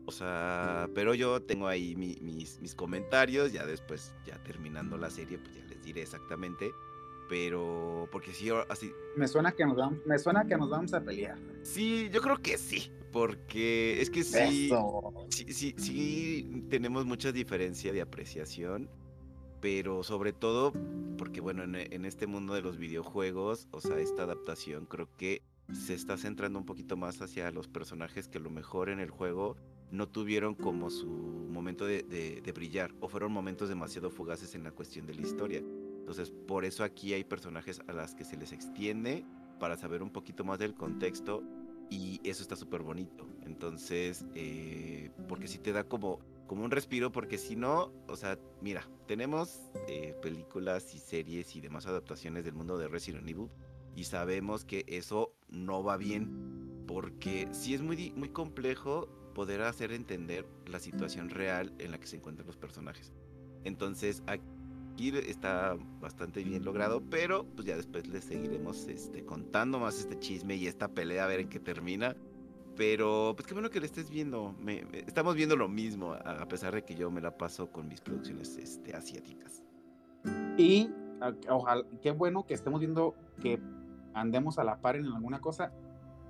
O 0.05 0.11
sea, 0.11 0.89
pero 0.95 1.13
yo 1.13 1.41
tengo 1.41 1.67
ahí 1.67 1.95
mis, 1.95 2.59
mis 2.59 2.75
comentarios, 2.75 3.53
ya 3.53 3.65
después, 3.65 4.13
ya 4.25 4.41
terminando 4.43 4.97
la 4.97 5.09
serie, 5.09 5.38
pues 5.38 5.55
ya 5.55 5.63
les 5.65 5.83
diré 5.83 6.01
exactamente. 6.01 6.71
Pero, 7.29 8.09
porque 8.11 8.33
sí, 8.33 8.49
así. 8.69 8.91
Me 9.15 9.27
suena 9.27 9.51
que 9.51 9.63
nos 9.63 9.77
vamos, 9.77 9.99
me 10.07 10.17
suena 10.17 10.45
que 10.45 10.57
nos 10.57 10.69
vamos 10.69 10.93
a 10.95 11.01
pelear. 11.01 11.38
Sí, 11.61 12.09
yo 12.11 12.21
creo 12.21 12.38
que 12.38 12.57
sí. 12.57 12.91
Porque 13.11 14.01
es 14.01 14.09
que 14.09 14.23
sí, 14.23 14.69
sí, 15.29 15.53
sí, 15.53 15.75
sí, 15.77 16.65
tenemos 16.69 17.05
mucha 17.05 17.31
diferencia 17.31 17.91
de 17.93 18.01
apreciación. 18.01 18.89
pero 19.61 20.03
sobre 20.03 20.31
todo 20.31 20.73
porque 21.17 21.41
bueno, 21.41 21.63
en, 21.63 22.05
este 22.05 22.27
mundo 22.27 22.53
de 22.53 22.61
los 22.61 22.77
videojuegos, 22.77 23.67
o 23.71 23.81
sea, 23.81 23.99
esta 23.99 24.23
adaptación 24.23 24.85
creo 24.85 25.09
que 25.17 25.41
se 25.73 25.93
está 25.93 26.17
centrando 26.17 26.59
un 26.59 26.65
poquito 26.65 26.97
más 26.97 27.21
hacia 27.21 27.51
los 27.51 27.67
personajes 27.67 28.27
que 28.27 28.38
a 28.38 28.41
lo 28.41 28.49
mejor 28.49 28.89
en 28.89 28.99
el 28.99 29.09
juego 29.09 29.55
no 29.91 30.07
tuvieron 30.07 30.55
como 30.55 30.89
su 30.89 31.07
momento 31.07 31.85
de, 31.85 32.03
de, 32.03 32.51
brillar 32.51 32.93
o 32.99 33.07
fueron 33.07 33.31
momentos 33.31 33.69
demasiado 33.69 34.09
fugaces 34.09 34.55
en 34.55 34.63
la 34.63 34.71
cuestión 34.71 35.05
de 35.05 35.15
la 35.15 35.21
historia. 35.21 35.59
Entonces, 35.59 36.31
por 36.47 36.65
eso 36.65 36.83
aquí 36.83 37.13
hay 37.13 37.23
personajes 37.23 37.81
a 37.88 37.93
las 37.93 38.15
que 38.15 38.23
se 38.23 38.38
les 38.38 38.51
extiende 38.51 39.25
para 39.59 39.77
saber 39.77 40.03
un 40.03 40.11
poquito 40.11 40.43
más 40.43 40.59
del 40.59 40.75
contexto 40.75 41.43
y 41.89 42.19
eso 42.23 42.43
está 42.43 42.55
súper 42.55 42.81
bonito. 42.81 43.27
Entonces, 43.43 44.25
eh, 44.35 45.11
porque 45.27 45.47
si 45.47 45.57
te 45.57 45.71
da 45.71 45.83
como, 45.83 46.19
como 46.47 46.63
un 46.63 46.71
respiro, 46.71 47.11
porque 47.11 47.38
si 47.38 47.55
no, 47.55 47.91
o 48.07 48.15
sea, 48.15 48.38
mira, 48.61 48.88
tenemos 49.07 49.71
eh, 49.88 50.15
películas 50.21 50.93
y 50.93 50.99
series 50.99 51.55
y 51.55 51.61
demás 51.61 51.88
adaptaciones 51.88 52.43
del 52.43 52.53
mundo 52.53 52.77
de 52.77 52.88
Resident 52.88 53.27
Evil 53.27 53.49
y 54.00 54.06
sabemos 54.06 54.63
que 54.63 54.86
eso 54.88 55.34
no 55.50 55.84
va 55.84 55.98
bien, 55.98 56.86
porque 56.88 57.50
sí 57.51 57.74
es 57.74 57.82
muy, 57.82 58.13
muy 58.15 58.29
complejo 58.29 59.10
poder 59.36 59.62
hacer 59.62 59.91
entender 59.91 60.48
la 60.68 60.79
situación 60.79 61.29
real 61.29 61.74
en 61.79 61.91
la 61.91 62.00
que 62.00 62.08
se 62.08 62.15
encuentran 62.15 62.48
los 62.48 62.56
personajes. 62.56 63.12
Entonces, 63.65 64.24
aquí 64.25 65.12
está 65.27 65.75
bastante 66.00 66.46
bien 66.46 66.63
logrado, 66.63 67.01
pero 67.10 67.44
pues 67.44 67.68
ya 67.68 67.75
después 67.75 68.08
les 68.08 68.24
seguiremos 68.24 68.88
este, 68.88 69.25
contando 69.25 69.79
más 69.79 70.00
este 70.00 70.18
chisme 70.18 70.56
y 70.56 70.68
esta 70.68 70.88
pelea 70.88 71.25
a 71.25 71.27
ver 71.27 71.41
en 71.41 71.50
qué 71.50 71.60
termina. 71.60 72.15
Pero 72.77 73.34
pues 73.36 73.46
qué 73.48 73.53
bueno 73.53 73.70
que 73.70 73.82
le 73.82 73.86
estés 73.86 74.10
viendo. 74.10 74.56
estamos 74.94 75.36
viendo 75.36 75.58
lo 75.58 75.68
mismo, 75.68 76.13
a, 76.13 76.48
pesar 76.48 76.74
de 76.74 76.86
que 76.86 76.96
yo 76.96 77.12
me 77.12 77.20
la 77.20 77.38
paso 77.38 77.70
con 77.70 77.89
mis 77.89 78.00
producciones 78.00 78.56
este, 78.56 78.96
asiáticas. 78.96 79.62
Y 80.58 80.89
ojalá, 81.50 81.84
qué 82.01 82.12
bueno 82.12 82.46
que 82.46 82.53
estemos 82.53 82.79
viendo 82.79 83.13
que 83.41 83.60
andemos 84.13 84.60
a 84.60 84.63
la 84.63 84.82
par 84.82 84.96
en 84.96 85.06
alguna 85.06 85.39
cosa 85.39 85.72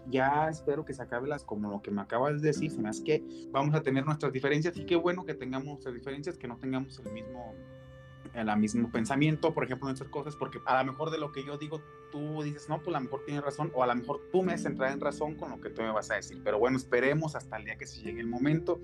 ya 0.10 0.48
espero 0.50 0.86
que 0.86 0.94
se 0.94 1.02
acabe 1.02 1.28
las 1.28 1.44
como 1.44 1.70
lo 1.70 1.82
que 1.82 1.92
me 1.92 2.02
acabas 2.02 2.42
de 2.42 2.48
decir, 2.48 2.72
se 2.72 2.82
me 2.82 2.90
que 3.04 3.24
vamos 3.52 3.76
a 3.76 3.82
tener 3.82 4.06
nuestras 4.06 4.34
diferencias 4.34 4.76
y 4.78 4.86
qué 4.86 4.96
bueno 4.96 5.26
que 5.26 5.36
tengamos 5.36 5.68
nuestras 5.68 5.94
diferencias, 5.94 6.38
que 6.38 6.48
no 6.48 6.58
tengamos 6.58 7.00
el 7.00 7.12
mismo 7.12 7.54
el 8.34 8.58
mismo 8.58 8.92
pensamiento, 8.92 9.54
por 9.54 9.64
ejemplo, 9.64 9.90
en 9.90 9.94
estas 9.94 10.10
cosas, 10.10 10.36
porque 10.36 10.60
a 10.66 10.84
lo 10.84 10.92
mejor 10.92 11.10
de 11.10 11.18
lo 11.18 11.32
que 11.32 11.44
yo 11.44 11.58
digo, 11.58 11.82
tú 12.12 12.44
dices, 12.44 12.70
no, 12.70 12.78
pues 12.78 12.96
a 12.96 13.00
lo 13.00 13.06
mejor 13.06 13.24
tienes 13.26 13.44
razón, 13.44 13.72
o 13.74 13.82
a 13.82 13.88
lo 13.88 13.96
mejor 13.96 14.22
tú 14.32 14.44
me 14.44 14.58
centras 14.58 14.94
en 14.94 15.00
razón 15.00 15.36
con 15.36 15.50
lo 15.50 15.60
que 15.60 15.70
tú 15.72 15.82
me 15.82 15.92
vas 15.92 16.12
a 16.12 16.16
decir. 16.16 16.40
Pero 16.44 16.60
bueno, 16.60 16.78
esperemos 16.78 17.36
hasta 17.36 17.58
el 17.58 17.66
día 17.66 17.78
que 17.78 17.88
se 17.88 18.02
llegue 18.02 18.22
el 18.22 18.28
momento. 18.28 18.80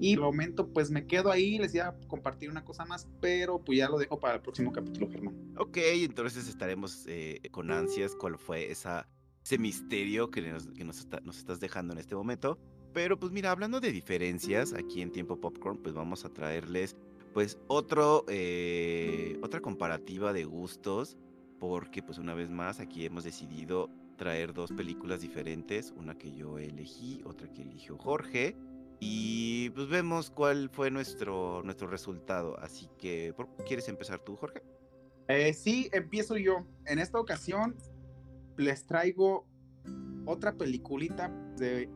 Y 0.00 0.14
el 0.14 0.20
momento, 0.20 0.66
pues 0.72 0.90
me 0.90 1.06
quedo 1.06 1.30
ahí, 1.30 1.58
les 1.58 1.74
iba 1.74 1.88
a 1.88 1.94
compartir 2.08 2.50
una 2.50 2.64
cosa 2.64 2.84
más, 2.84 3.06
pero 3.20 3.62
pues 3.62 3.78
ya 3.78 3.88
lo 3.88 3.98
dejo 3.98 4.18
para 4.18 4.36
el 4.36 4.40
próximo 4.40 4.72
capítulo, 4.72 5.08
Germán. 5.10 5.54
Ok, 5.58 5.76
entonces 5.76 6.48
estaremos 6.48 7.04
eh, 7.06 7.40
con 7.50 7.70
ansias 7.70 8.16
cuál 8.16 8.38
fue 8.38 8.70
esa 8.70 9.06
ese 9.44 9.58
misterio 9.58 10.30
que 10.30 10.42
nos, 10.42 10.68
que 10.68 10.84
nos, 10.84 11.06
nos 11.24 11.38
estás 11.38 11.60
dejando 11.60 11.92
en 11.92 11.98
este 11.98 12.14
momento. 12.14 12.58
Pero 12.92 13.18
pues 13.18 13.32
mira, 13.32 13.50
hablando 13.50 13.80
de 13.80 13.92
diferencias, 13.92 14.74
aquí 14.74 15.00
en 15.00 15.12
Tiempo 15.12 15.40
Popcorn, 15.40 15.78
pues 15.78 15.94
vamos 15.94 16.24
a 16.24 16.28
traerles 16.28 16.96
pues 17.32 17.58
otro, 17.68 18.24
eh, 18.28 19.38
otra 19.42 19.60
comparativa 19.60 20.32
de 20.32 20.44
gustos, 20.44 21.16
porque 21.60 22.02
pues 22.02 22.18
una 22.18 22.34
vez 22.34 22.50
más 22.50 22.80
aquí 22.80 23.04
hemos 23.04 23.22
decidido 23.22 23.88
traer 24.16 24.52
dos 24.52 24.72
películas 24.72 25.20
diferentes, 25.20 25.94
una 25.96 26.18
que 26.18 26.32
yo 26.32 26.58
elegí, 26.58 27.22
otra 27.24 27.48
que 27.52 27.62
eligió 27.62 27.96
Jorge, 27.96 28.56
y 29.00 29.70
pues 29.70 29.88
vemos 29.88 30.30
cuál 30.30 30.68
fue 30.70 30.90
nuestro, 30.90 31.62
nuestro 31.64 31.88
resultado. 31.88 32.58
Así 32.60 32.88
que, 32.98 33.34
¿quieres 33.66 33.88
empezar 33.88 34.20
tú, 34.20 34.36
Jorge? 34.36 34.62
Eh, 35.28 35.54
sí, 35.54 35.88
empiezo 35.92 36.36
yo. 36.36 36.66
En 36.84 36.98
esta 36.98 37.18
ocasión 37.18 37.76
les 38.58 38.84
traigo 38.84 39.46
otra 40.26 40.54
peliculita 40.54 41.30
de 41.56 41.88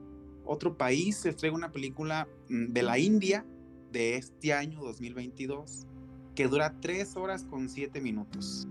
otro 0.47 0.77
país, 0.77 1.25
les 1.25 1.37
traigo 1.37 1.57
una 1.57 1.71
película 1.71 2.27
mm, 2.49 2.73
de 2.73 2.83
la 2.83 2.99
India 2.99 3.47
de 3.93 4.17
este 4.17 4.53
año 4.53 4.81
2022 4.81 5.87
que 6.35 6.49
dura 6.49 6.75
3 6.81 7.17
horas 7.17 7.45
con 7.45 7.69
7 7.69 8.01
minutos. 8.01 8.67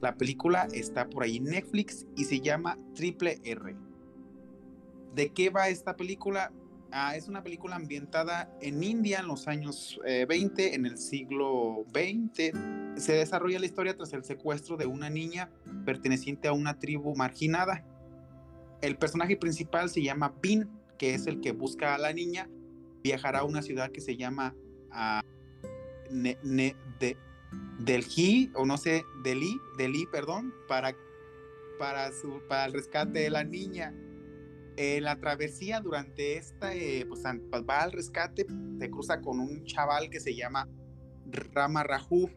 La 0.00 0.16
película 0.16 0.66
está 0.72 1.08
por 1.08 1.22
ahí 1.22 1.36
en 1.36 1.44
Netflix 1.44 2.06
y 2.16 2.24
se 2.24 2.40
llama 2.40 2.78
Triple 2.94 3.40
R. 3.44 3.76
¿De 5.14 5.30
qué 5.30 5.50
va 5.50 5.68
esta 5.68 5.96
película? 5.96 6.52
Ah, 6.96 7.16
es 7.16 7.26
una 7.26 7.42
película 7.42 7.74
ambientada 7.74 8.48
en 8.60 8.80
India 8.80 9.18
en 9.18 9.26
los 9.26 9.48
años 9.48 9.98
20, 10.04 10.64
eh, 10.64 10.74
en 10.76 10.86
el 10.86 10.96
siglo 10.96 11.84
XX. 11.88 12.52
Se 12.94 13.14
desarrolla 13.14 13.58
la 13.58 13.66
historia 13.66 13.96
tras 13.96 14.12
el 14.12 14.22
secuestro 14.22 14.76
de 14.76 14.86
una 14.86 15.10
niña 15.10 15.50
perteneciente 15.84 16.46
a 16.46 16.52
una 16.52 16.78
tribu 16.78 17.16
marginada. 17.16 17.84
El 18.80 18.96
personaje 18.96 19.36
principal 19.36 19.90
se 19.90 20.04
llama 20.04 20.36
Bin, 20.40 20.70
que 20.96 21.14
es 21.14 21.26
el 21.26 21.40
que 21.40 21.50
busca 21.50 21.96
a 21.96 21.98
la 21.98 22.12
niña. 22.12 22.48
Viajará 23.02 23.40
a 23.40 23.44
una 23.44 23.62
ciudad 23.62 23.90
que 23.90 24.00
se 24.00 24.16
llama 24.16 24.54
de, 26.10 27.16
Delhi, 27.80 28.52
o 28.54 28.64
no 28.64 28.78
sé, 28.78 29.02
Delhi, 29.24 29.58
Delhi, 29.78 30.06
perdón, 30.12 30.54
para, 30.68 30.94
para, 31.76 32.12
su, 32.12 32.40
para 32.48 32.66
el 32.66 32.72
rescate 32.72 33.18
de 33.18 33.30
la 33.30 33.42
niña. 33.42 33.92
En 34.76 35.04
la 35.04 35.16
travesía 35.20 35.80
durante 35.80 36.36
esta, 36.36 36.74
eh, 36.74 37.06
pues, 37.08 37.22
pues, 37.50 37.62
va 37.68 37.82
al 37.82 37.92
rescate, 37.92 38.46
se 38.78 38.90
cruza 38.90 39.20
con 39.20 39.38
un 39.38 39.64
chaval 39.64 40.10
que 40.10 40.20
se 40.20 40.34
llama 40.34 40.68
Rama 41.26 41.84
Raju, 41.84 42.30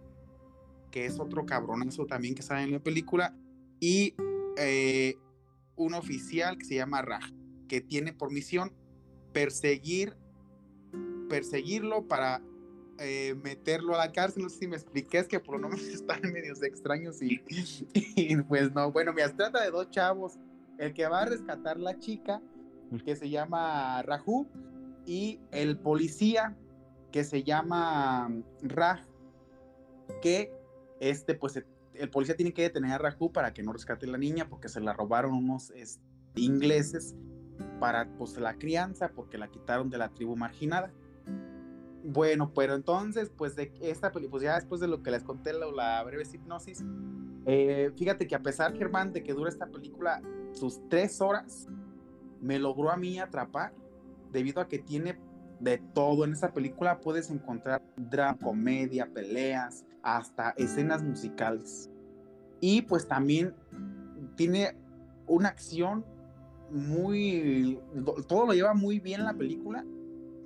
que 0.91 1.05
es 1.05 1.19
otro 1.19 1.45
cabronazo 1.45 2.05
también 2.05 2.35
que 2.35 2.43
sale 2.43 2.63
en 2.63 2.71
la 2.71 2.79
película, 2.79 3.35
y 3.79 4.15
eh, 4.57 5.15
un 5.75 5.93
oficial 5.93 6.57
que 6.57 6.65
se 6.65 6.75
llama 6.75 7.01
Raj, 7.01 7.31
que 7.67 7.81
tiene 7.81 8.13
por 8.13 8.31
misión 8.31 8.73
perseguir, 9.33 10.15
perseguirlo 11.29 12.07
para 12.07 12.41
eh, 12.99 13.35
meterlo 13.43 13.95
a 13.95 14.05
la 14.05 14.11
cárcel. 14.11 14.43
No 14.43 14.49
sé 14.49 14.59
si 14.59 14.67
me 14.67 14.75
expliqué, 14.75 15.19
es 15.19 15.27
que 15.27 15.39
por 15.39 15.59
lo 15.59 15.69
menos 15.69 15.85
están 15.87 16.21
medios 16.31 16.63
extraños 16.63 17.21
y, 17.21 17.41
y, 17.93 18.35
pues 18.37 18.73
no. 18.73 18.91
Bueno, 18.91 19.13
mira, 19.13 19.27
se 19.27 19.35
trata 19.35 19.63
de 19.63 19.71
dos 19.71 19.89
chavos. 19.91 20.33
El 20.77 20.93
que 20.93 21.07
va 21.07 21.21
a 21.21 21.25
rescatar 21.25 21.79
la 21.79 21.97
chica, 21.99 22.41
que 23.03 23.15
se 23.15 23.29
llama 23.29 24.01
Raju, 24.03 24.47
y 25.05 25.39
el 25.51 25.79
policía, 25.79 26.55
que 27.11 27.23
se 27.23 27.43
llama 27.43 28.29
Raj, 28.61 29.01
que 30.21 30.51
este, 30.99 31.33
pues 31.35 31.63
el 31.93 32.09
policía 32.09 32.35
tiene 32.35 32.53
que 32.53 32.63
detener 32.63 32.91
a 32.91 32.97
Raju 32.97 33.31
para 33.31 33.53
que 33.53 33.63
no 33.63 33.73
rescate 33.73 34.07
la 34.07 34.17
niña 34.17 34.49
porque 34.49 34.69
se 34.69 34.81
la 34.81 34.93
robaron 34.93 35.33
unos 35.33 35.73
ingleses 36.35 37.15
para 37.79 38.07
pues 38.17 38.37
la 38.37 38.57
crianza 38.57 39.11
porque 39.15 39.37
la 39.37 39.47
quitaron 39.47 39.89
de 39.89 39.97
la 39.97 40.09
tribu 40.09 40.35
marginada. 40.35 40.91
Bueno, 42.03 42.53
pero 42.53 42.75
entonces, 42.75 43.31
pues 43.35 43.55
de 43.55 43.73
esta 43.81 44.11
película, 44.11 44.31
pues 44.31 44.43
ya 44.43 44.55
después 44.55 44.79
de 44.79 44.87
lo 44.87 45.03
que 45.03 45.11
les 45.11 45.23
conté, 45.23 45.51
la, 45.51 46.03
breve 46.03 46.23
hipnosis, 46.31 46.83
eh, 47.45 47.91
fíjate 47.97 48.27
que 48.27 48.35
a 48.35 48.41
pesar, 48.41 48.77
Germán, 48.77 49.11
de 49.11 49.23
que 49.23 49.33
dura 49.33 49.49
esta 49.49 49.67
película 49.67 50.21
sus 50.53 50.79
tres 50.89 51.21
horas, 51.21 51.67
me 52.41 52.59
logró 52.59 52.91
a 52.91 52.97
mí 52.97 53.19
atrapar 53.19 53.73
debido 54.31 54.61
a 54.61 54.67
que 54.67 54.79
tiene 54.79 55.19
de 55.59 55.77
todo. 55.77 56.25
En 56.25 56.33
esta 56.33 56.53
película 56.53 56.99
puedes 56.99 57.29
encontrar 57.29 57.81
drama, 57.95 58.37
comedia, 58.37 59.11
peleas, 59.13 59.85
hasta 60.03 60.51
escenas 60.51 61.03
musicales. 61.03 61.89
Y 62.59 62.81
pues 62.83 63.07
también 63.07 63.53
tiene 64.35 64.75
una 65.27 65.49
acción 65.49 66.05
muy... 66.71 67.79
Todo 68.27 68.45
lo 68.47 68.53
lleva 68.53 68.73
muy 68.73 68.99
bien 68.99 69.23
la 69.23 69.33
película, 69.33 69.85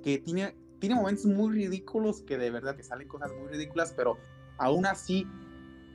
que 0.02 0.18
tiene, 0.18 0.56
tiene 0.78 0.94
momentos 0.94 1.26
muy 1.26 1.54
ridículos, 1.54 2.22
que 2.22 2.38
de 2.38 2.50
verdad 2.50 2.76
que 2.76 2.82
salen 2.82 3.08
cosas 3.08 3.32
muy 3.32 3.48
ridículas, 3.48 3.92
pero 3.96 4.18
aún 4.58 4.86
así, 4.86 5.26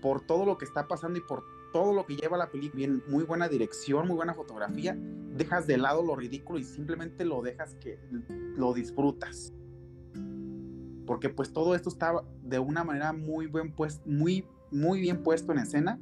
por 0.01 0.21
todo 0.21 0.45
lo 0.45 0.57
que 0.57 0.65
está 0.65 0.87
pasando 0.87 1.19
y 1.19 1.21
por 1.21 1.43
todo 1.77 1.93
lo 1.93 2.07
que 2.07 2.15
lleva 2.15 2.37
la 2.37 2.49
película, 2.49 2.75
bien, 2.75 3.03
muy 3.07 3.23
buena 3.23 3.47
dirección, 3.47 4.07
muy 4.07 4.15
buena 4.15 4.33
fotografía, 4.33 4.97
dejas 4.97 5.67
de 5.67 5.77
lado 5.77 6.01
lo 6.01 6.15
ridículo 6.15 6.57
y 6.57 6.63
simplemente 6.63 7.23
lo 7.23 7.43
dejas 7.43 7.75
que 7.75 7.99
lo 8.55 8.73
disfrutas. 8.73 9.53
Porque 11.05 11.29
pues 11.29 11.53
todo 11.53 11.75
esto 11.75 11.89
está 11.89 12.15
de 12.41 12.57
una 12.57 12.83
manera 12.83 13.13
muy, 13.13 13.45
buen 13.45 13.75
pues, 13.75 14.01
muy, 14.07 14.43
muy 14.71 15.01
bien 15.01 15.21
puesto 15.21 15.51
en 15.51 15.59
escena 15.59 15.99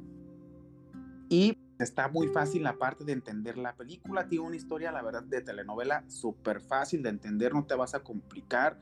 y 1.28 1.58
está 1.78 2.08
muy 2.08 2.28
fácil 2.28 2.62
la 2.62 2.78
parte 2.78 3.04
de 3.04 3.12
entender 3.12 3.58
la 3.58 3.76
película. 3.76 4.28
Tiene 4.28 4.46
una 4.46 4.56
historia, 4.56 4.90
la 4.92 5.02
verdad, 5.02 5.24
de 5.24 5.42
telenovela 5.42 6.08
súper 6.08 6.62
fácil 6.62 7.02
de 7.02 7.10
entender, 7.10 7.52
no 7.52 7.66
te 7.66 7.74
vas 7.74 7.94
a 7.94 8.02
complicar 8.02 8.80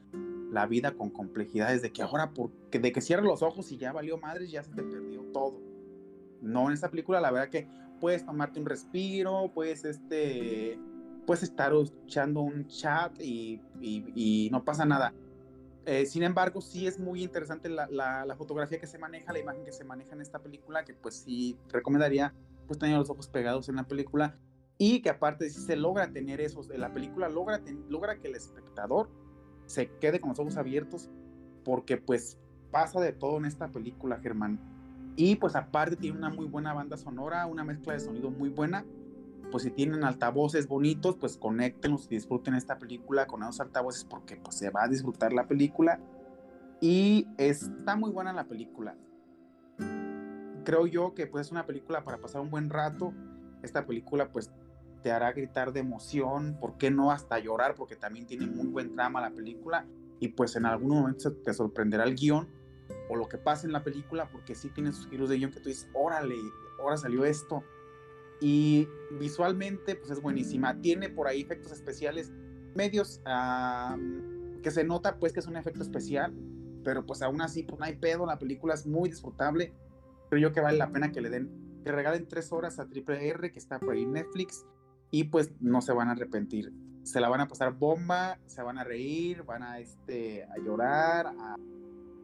la 0.53 0.67
vida 0.67 0.93
con 0.93 1.11
complejidades 1.11 1.83
de 1.83 1.93
que 1.93 2.03
ahora, 2.03 2.31
porque 2.31 2.79
de 2.79 2.93
que 2.93 3.01
cierras 3.01 3.27
los 3.27 3.43
ojos 3.43 3.73
y 3.73 3.79
ya 3.79 3.93
valió 3.93 4.17
madres, 4.17 4.53
ya 4.53 4.63
se 4.63 4.71
te 4.71 4.85
perdió. 4.85 5.04
No, 6.45 6.69
en 6.69 6.75
esta 6.75 6.91
película 6.91 7.21
la 7.21 7.31
verdad 7.31 7.49
que 7.49 7.67
puedes 8.01 8.25
tomarte 8.25 8.61
un 8.61 8.67
respiro, 8.67 9.51
puedes 9.55 9.85
este, 9.85 10.79
puedes 11.27 11.43
estar 11.43 11.73
echando 12.05 12.43
un 12.43 12.67
chat 12.67 13.13
y, 13.21 13.61
no 14.51 14.65
pasa 14.65 14.85
nada. 14.85 15.13
Eh, 15.87 16.07
sin 16.07 16.23
embargo, 16.23 16.61
sí 16.61 16.87
es 16.87 16.99
muy 16.99 17.23
interesante 17.23 17.69
la, 17.69 17.87
la, 17.91 18.37
fotografía 18.37 18.81
que 18.81 18.87
se 18.87 18.99
maneja, 18.99 19.33
la 19.33 19.39
imagen 19.39 19.65
que 19.65 19.73
se 19.73 19.85
maneja 19.85 20.15
en 20.15 20.23
esta 20.23 20.39
película, 20.39 20.85
que 20.85 20.95
pues 20.95 21.17
sí 21.17 21.59
recomendaría 21.69 22.35
pues 22.67 22.79
tener 22.79 22.97
los 22.97 23.11
ojos 23.11 23.29
pegados 23.29 23.69
en 23.69 23.77
la 23.77 23.85
película 23.85 24.35
y 24.79 25.03
que 25.03 25.11
aparte 25.11 25.49
si 25.51 25.61
se 25.61 25.77
logra 25.77 26.11
tener 26.11 26.41
esos, 26.41 26.69
la 26.69 26.93
película 26.93 27.29
logra, 27.29 27.61
logra 27.89 28.19
que 28.19 28.29
el 28.29 28.35
espectador 28.35 29.11
se 29.67 29.91
quede 29.99 30.21
con 30.21 30.31
los 30.31 30.39
ojos 30.39 30.57
abiertos 30.57 31.11
porque 31.65 31.97
pues 31.97 32.39
pasa 32.71 33.01
de 33.01 33.13
todo 33.13 33.39
en 33.39 33.45
esta 33.45 33.69
película, 33.69 34.19
Germán. 34.21 34.59
Y 35.17 35.37
pues 35.37 35.55
aparte 35.55 35.97
tiene 35.97 36.19
una 36.19 36.31
muy 36.31 36.47
buena 36.47 36.73
banda 36.73 36.97
sonora, 36.97 37.47
una 37.47 37.65
mezcla 37.65 37.93
de 37.93 38.01
sonido 38.01 38.31
muy 38.31 38.49
buena. 38.49 38.85
Pues 39.51 39.63
si 39.63 39.71
tienen 39.71 40.03
altavoces 40.03 40.67
bonitos, 40.67 41.17
pues 41.17 41.37
conéctenlos 41.37 42.07
y 42.07 42.17
disfruten 42.17 42.55
esta 42.55 42.79
película 42.79 43.27
con 43.27 43.43
esos 43.43 43.61
altavoces 43.61 44.05
porque 44.05 44.37
pues 44.37 44.57
se 44.57 44.71
va 44.71 44.85
a 44.85 44.89
disfrutar 44.89 45.33
la 45.33 45.47
película. 45.47 46.01
Y 46.81 47.29
está 47.39 47.97
muy 47.97 48.11
buena 48.11 48.33
la 48.33 48.45
película. 48.45 48.97
Creo 50.65 50.87
yo 50.87 51.15
que 51.15 51.27
pues 51.27 51.47
es 51.47 51.53
una 51.53 51.67
película 51.67 52.05
para 52.05 52.19
pasar 52.19 52.41
un 52.41 52.51
buen 52.51 52.71
rato. 52.71 53.13
Esta 53.63 53.87
película 53.87 54.33
pues 54.33 54.51
te 55.03 55.13
hará 55.13 55.33
gritar 55.33 55.73
de 55.73 55.81
emoción, 55.81 56.57
¿por 56.59 56.79
qué 56.79 56.91
no 56.91 57.13
hasta 57.13 57.39
llorar? 57.39 57.75
Porque 57.75 57.95
también 57.95 58.27
tiene 58.27 58.47
muy 58.47 58.67
buen 58.67 58.95
trama 58.95 59.21
la 59.21 59.31
película 59.31 59.87
y 60.19 60.29
pues 60.29 60.57
en 60.57 60.65
algún 60.65 60.89
momento 60.89 61.33
te 61.33 61.53
sorprenderá 61.53 62.05
el 62.05 62.15
guion 62.15 62.49
o 63.09 63.17
lo 63.17 63.29
que 63.29 63.39
pasa 63.39 63.67
en 63.67 63.73
la 63.73 63.85
película, 63.85 64.29
porque 64.31 64.55
sí 64.55 64.71
tiene 64.71 64.93
sus 64.93 65.09
giros 65.09 65.29
de 65.29 65.37
guion 65.37 65.51
que 65.51 65.61
tú 65.61 65.69
dices, 65.69 65.89
órale, 65.93 66.37
ahora 66.79 66.97
salió 66.97 67.25
esto. 67.25 67.63
Y 68.41 68.89
visualmente, 69.19 69.95
pues 69.97 70.11
es 70.11 70.21
buenísima. 70.21 70.81
Tiene 70.81 71.09
por 71.09 71.29
ahí 71.29 71.43
efectos 71.43 71.73
especiales 71.73 72.33
medios 72.75 73.21
que 74.63 74.71
se 74.71 74.85
nota, 74.85 75.19
pues 75.19 75.33
que 75.33 75.41
es 75.41 75.47
un 75.47 75.57
efecto 75.57 75.83
especial, 75.83 76.35
pero 76.83 77.07
pues 77.07 77.23
aún 77.23 77.41
así, 77.41 77.63
pues 77.63 77.79
no 77.79 77.85
hay 77.85 77.97
pedo, 77.97 78.27
la 78.27 78.39
película 78.39 78.75
es 78.75 78.87
muy 78.87 79.09
disfrutable. 79.09 79.73
Creo 80.31 80.49
yo 80.49 80.53
que 80.53 80.61
vale 80.61 80.79
la 80.79 80.91
pena 80.91 81.13
que 81.13 81.21
le 81.21 81.31
den, 81.31 81.81
que 81.85 81.93
regalen 81.93 82.27
tres 82.27 82.53
horas 82.53 82.79
a 82.79 82.89
Triple 82.89 83.29
R, 83.29 83.53
que 83.53 83.59
está 83.59 83.79
por 83.79 83.95
ahí 83.95 84.05
Netflix, 84.05 84.67
y 85.11 85.25
pues 85.25 85.53
no 85.61 85.81
se 85.81 85.93
van 85.93 86.09
a 86.09 86.13
arrepentir. 86.13 86.73
Se 87.05 87.21
la 87.21 87.29
van 87.29 87.43
a 87.43 87.49
pasar 87.49 87.75
bomba, 87.75 88.39
se 88.47 88.63
van 88.63 88.79
a 88.79 88.85
reír, 88.85 89.43
van 89.45 89.63
a, 89.63 89.79
este, 89.79 90.45
a 90.45 90.57
llorar, 90.57 91.27
a 91.27 91.57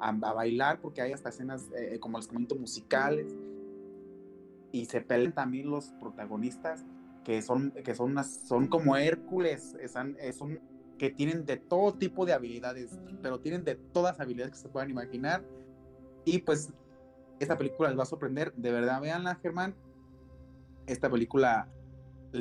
a, 0.00 0.12
bailar, 0.12 0.80
porque 0.80 1.02
hay 1.02 1.12
hasta 1.12 1.28
escenas, 1.28 1.68
eh, 1.76 1.98
como 2.00 2.18
les 2.18 2.26
comento, 2.26 2.56
musicales. 2.56 3.36
Y 4.72 4.86
se 4.86 5.00
pelean 5.00 5.32
también 5.32 5.70
los 5.70 5.92
protagonistas, 6.00 6.84
que 7.24 7.42
son, 7.42 7.72
que 7.72 7.94
son, 7.94 8.12
unas, 8.12 8.32
son 8.46 8.68
como 8.68 8.96
Hércules, 8.96 9.76
son, 9.92 10.16
son, 10.36 10.60
que 10.98 11.10
tienen 11.10 11.44
de 11.44 11.56
todo 11.56 11.94
tipo 11.94 12.24
de 12.26 12.32
habilidades, 12.32 12.98
pero 13.22 13.40
tienen 13.40 13.64
de 13.64 13.74
todas 13.74 14.16
las 14.16 14.20
habilidades 14.20 14.52
que 14.52 14.58
se 14.58 14.68
puedan 14.68 14.90
imaginar. 14.90 15.44
Y 16.24 16.38
pues 16.38 16.72
esta 17.40 17.56
película 17.56 17.88
les 17.88 17.98
va 17.98 18.02
a 18.02 18.06
sorprender, 18.06 18.52
de 18.54 18.70
verdad, 18.70 19.00
véanla, 19.00 19.36
Germán. 19.36 19.74
Esta 20.86 21.10
película 21.10 21.68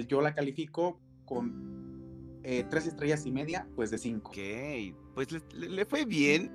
yo 0.08 0.22
la 0.22 0.36
califico 0.36 1.00
con 1.26 2.40
eh, 2.44 2.66
tres 2.70 2.88
estrellas 2.88 3.26
y 3.26 3.32
media, 3.32 3.68
pues 3.76 3.92
de 3.92 3.98
cinco. 3.98 4.32
Ok, 4.32 4.38
pues 5.16 5.28
le 5.54 5.86
fue 5.86 6.06
bien 6.06 6.52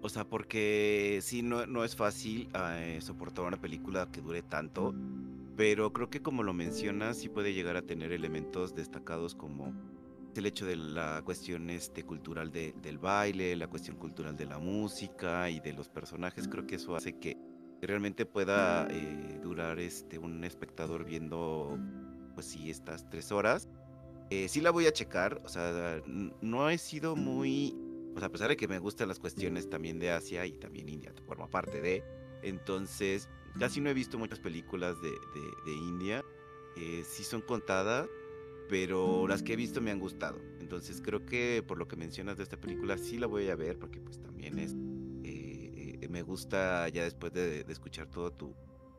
o 0.00 0.08
sea, 0.08 0.24
porque 0.24 1.18
sí, 1.22 1.42
no, 1.42 1.66
no 1.66 1.84
es 1.84 1.96
fácil 1.96 2.48
eh, 2.54 2.98
soportar 3.00 3.44
una 3.44 3.60
película 3.60 4.08
que 4.10 4.20
dure 4.20 4.42
tanto, 4.42 4.94
pero 5.56 5.92
creo 5.92 6.08
que 6.08 6.22
como 6.22 6.42
lo 6.42 6.52
mencionas, 6.52 7.18
sí 7.18 7.28
puede 7.28 7.52
llegar 7.52 7.76
a 7.76 7.82
tener 7.82 8.12
elementos 8.12 8.74
destacados 8.74 9.34
como 9.34 9.74
el 10.36 10.46
hecho 10.46 10.66
de 10.66 10.76
la 10.76 11.22
cuestión 11.24 11.68
este, 11.68 12.04
cultural 12.04 12.52
del 12.52 12.98
baile, 12.98 13.56
la 13.56 13.66
cuestión 13.66 13.96
cultural 13.96 14.36
de 14.36 14.46
la 14.46 14.58
música 14.58 15.50
y 15.50 15.60
de 15.60 15.72
los 15.72 15.88
personajes. 15.88 16.46
Creo 16.46 16.66
que 16.66 16.76
eso 16.76 16.94
hace 16.94 17.18
que 17.18 17.36
realmente 17.82 18.24
pueda 18.24 18.86
eh, 18.90 19.40
durar 19.42 19.80
este, 19.80 20.18
un 20.18 20.44
espectador 20.44 21.04
viendo, 21.04 21.76
pues 22.34 22.46
sí, 22.46 22.70
estas 22.70 23.08
tres 23.10 23.32
horas. 23.32 23.68
Eh, 24.30 24.48
sí 24.48 24.60
la 24.60 24.70
voy 24.70 24.86
a 24.86 24.92
checar, 24.92 25.40
o 25.44 25.48
sea, 25.48 26.00
no 26.06 26.70
he 26.70 26.78
sido 26.78 27.16
muy 27.16 27.74
pues 28.18 28.26
a 28.26 28.32
pesar 28.32 28.48
de 28.48 28.56
que 28.56 28.66
me 28.66 28.80
gustan 28.80 29.06
las 29.06 29.20
cuestiones 29.20 29.70
también 29.70 30.00
de 30.00 30.10
Asia 30.10 30.44
y 30.44 30.58
también 30.58 30.88
India 30.88 31.12
forma 31.24 31.48
parte 31.48 31.80
de, 31.80 32.02
entonces 32.42 33.28
casi 33.60 33.80
no 33.80 33.90
he 33.90 33.94
visto 33.94 34.18
muchas 34.18 34.40
películas 34.40 35.00
de, 35.00 35.12
de, 35.64 35.72
India, 35.72 36.24
eh, 36.76 37.04
sí 37.08 37.22
son 37.22 37.42
contadas, 37.42 38.08
pero 38.68 39.28
las 39.28 39.44
que 39.44 39.52
he 39.52 39.56
visto 39.56 39.80
me 39.80 39.92
han 39.92 40.00
gustado, 40.00 40.40
entonces 40.58 41.00
creo 41.00 41.24
que 41.26 41.62
por 41.64 41.78
lo 41.78 41.86
que 41.86 41.94
mencionas 41.94 42.38
de 42.38 42.42
esta 42.42 42.56
película 42.56 42.98
sí 42.98 43.18
la 43.18 43.28
voy 43.28 43.50
a 43.50 43.54
ver 43.54 43.78
porque 43.78 44.00
pues 44.00 44.20
también 44.20 44.58
es, 44.58 44.74
eh, 45.22 46.00
eh, 46.02 46.08
me 46.08 46.22
gusta 46.22 46.88
ya 46.88 47.04
después 47.04 47.32
de, 47.32 47.62
de 47.62 47.72
escuchar 47.72 48.08
todo 48.08 48.32
tu, 48.32 48.52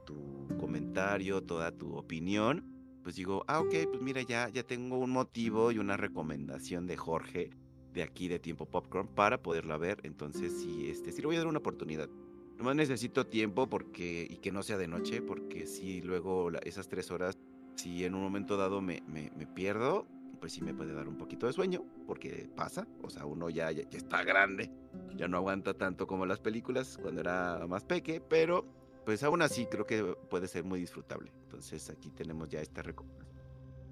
tu 0.05 0.47
comentario, 0.57 1.43
toda 1.43 1.73
tu 1.73 1.93
opinión, 1.93 2.63
pues 3.03 3.17
digo, 3.17 3.43
ah, 3.49 3.59
ok, 3.59 3.75
pues 3.91 4.01
mira, 4.01 4.21
ya, 4.21 4.47
ya 4.47 4.63
tengo 4.63 4.97
un 4.97 5.09
motivo 5.09 5.73
y 5.73 5.77
una 5.77 5.97
recomendación 5.97 6.87
de 6.87 6.95
Jorge 6.95 7.49
de 7.93 8.03
aquí 8.03 8.27
de 8.27 8.39
Tiempo 8.39 8.65
Popcorn 8.65 9.07
para 9.07 9.41
poderla 9.41 9.77
ver. 9.77 9.99
Entonces, 10.03 10.53
sí, 10.61 10.89
este, 10.89 11.11
sí 11.11 11.21
le 11.21 11.27
voy 11.27 11.35
a 11.35 11.39
dar 11.39 11.47
una 11.47 11.59
oportunidad. 11.59 12.09
Nomás 12.57 12.75
necesito 12.75 13.25
tiempo 13.25 13.69
porque, 13.69 14.27
y 14.29 14.37
que 14.37 14.51
no 14.51 14.63
sea 14.63 14.77
de 14.77 14.87
noche, 14.87 15.21
porque 15.21 15.65
si 15.65 16.01
luego 16.01 16.51
esas 16.63 16.89
tres 16.89 17.09
horas, 17.09 17.37
si 17.75 18.03
en 18.03 18.13
un 18.15 18.21
momento 18.21 18.57
dado 18.57 18.81
me, 18.81 19.01
me, 19.07 19.47
pierdo, 19.47 20.05
pues 20.41 20.53
sí 20.53 20.61
me 20.61 20.73
puede 20.73 20.93
dar 20.93 21.07
un 21.07 21.17
poquito 21.17 21.47
de 21.47 21.53
sueño, 21.53 21.85
porque 22.05 22.49
pasa, 22.55 22.85
o 23.01 23.09
sea, 23.09 23.25
uno 23.25 23.49
ya, 23.49 23.71
ya, 23.71 23.83
está 23.91 24.23
grande, 24.23 24.69
ya 25.15 25.29
no 25.29 25.37
aguanta 25.37 25.73
tanto 25.73 26.05
como 26.05 26.25
las 26.25 26.41
películas 26.41 26.97
cuando 27.01 27.21
era 27.21 27.65
más 27.67 27.85
peque, 27.85 28.19
pero 28.19 28.65
pues 29.05 29.23
aún 29.23 29.41
así 29.41 29.65
creo 29.65 29.85
que 29.85 30.03
puede 30.29 30.47
ser 30.47 30.65
muy 30.65 30.81
disfrutable. 30.81 31.31
Entonces 31.43 31.89
aquí 31.89 32.09
tenemos 32.11 32.49
ya 32.49 32.59
esta 32.59 32.81
recomendación 32.81 33.28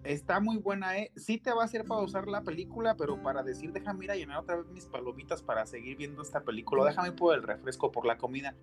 está 0.07 0.39
muy 0.39 0.57
buena, 0.57 0.97
¿eh? 0.97 1.11
Sí 1.15 1.37
te 1.37 1.51
va 1.51 1.63
a 1.63 1.65
hacer 1.65 1.85
pausar 1.85 2.27
la 2.27 2.43
película, 2.43 2.95
pero 2.95 3.21
para 3.21 3.43
decir, 3.43 3.71
déjame 3.71 4.05
ir 4.05 4.11
a 4.11 4.15
llenar 4.15 4.39
otra 4.39 4.57
vez 4.57 4.67
mis 4.69 4.85
palomitas 4.85 5.41
para 5.41 5.65
seguir 5.65 5.97
viendo 5.97 6.21
esta 6.21 6.41
película, 6.41 6.85
déjame 6.85 7.11
por 7.11 7.35
el 7.35 7.43
refresco, 7.43 7.91
por 7.91 8.05
la 8.05 8.17
comida, 8.17 8.55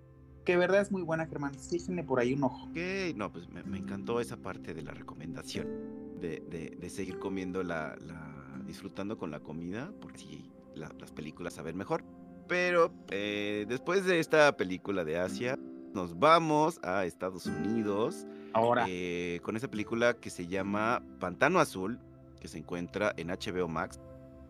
que 0.44 0.57
verdad 0.57 0.80
es 0.80 0.90
muy 0.90 1.02
buena, 1.02 1.26
Germán, 1.26 1.52
tiene 1.68 2.04
por 2.04 2.20
ahí 2.20 2.35
un 2.35 2.44
ojo. 2.44 2.68
Ok, 2.68 3.16
no, 3.16 3.30
pues 3.33 3.48
me, 3.48 3.78
encantó 3.78 4.20
esa 4.20 4.37
parte 4.37 4.74
de 4.74 4.83
la 4.83 4.92
recomendación, 4.92 6.20
de, 6.20 6.40
de, 6.78 6.90
seguir 6.90 7.18
comiendo 7.18 7.62
la, 7.62 7.96
la, 8.00 8.62
disfrutando 8.66 9.18
con 9.18 9.30
la 9.30 9.40
comida, 9.40 9.92
porque 10.00 10.18
sí, 10.18 10.50
las 10.74 11.12
películas 11.12 11.54
saben 11.54 11.76
mejor. 11.76 12.04
Pero 12.48 12.92
eh, 13.11 13.64
después 13.68 14.04
de 14.04 14.18
esta 14.18 14.57
película 14.57 15.04
de 15.04 15.18
Asia, 15.18 15.59
nos 15.94 16.18
vamos 16.18 16.80
a 16.83 17.07
Estados 17.07 17.46
Unidos. 17.46 18.26
Ahora. 18.52 18.87
Eh, 18.88 19.40
con 19.42 19.57
esa 19.57 19.68
película 19.68 20.14
que 20.14 20.30
se 20.30 20.46
llama 20.46 21.02
Pantano 21.20 21.61
Azul, 21.61 21.98
que 22.40 22.48
se 22.48 22.59
encuentra 22.59 23.14
en 23.16 23.28
HBO 23.28 23.68
Max, 23.68 24.00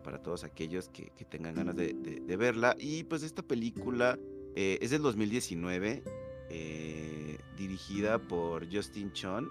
para 0.03 0.19
todos 0.19 0.45
aquellos 0.45 0.89
que, 0.89 1.13
tengan 1.29 1.55
ganas 1.55 1.77
de, 1.77 2.37
verla. 2.37 2.77
Y 2.79 3.05
pues 3.05 3.23
esta 3.23 3.43
película 3.43 4.19
eh, 4.57 4.79
es 4.81 4.91
del 4.91 5.03
2019, 5.03 6.03
eh, 6.51 7.39
dirigida 7.57 8.19
por 8.19 8.71
Justin 8.73 9.13
Chon, 9.13 9.51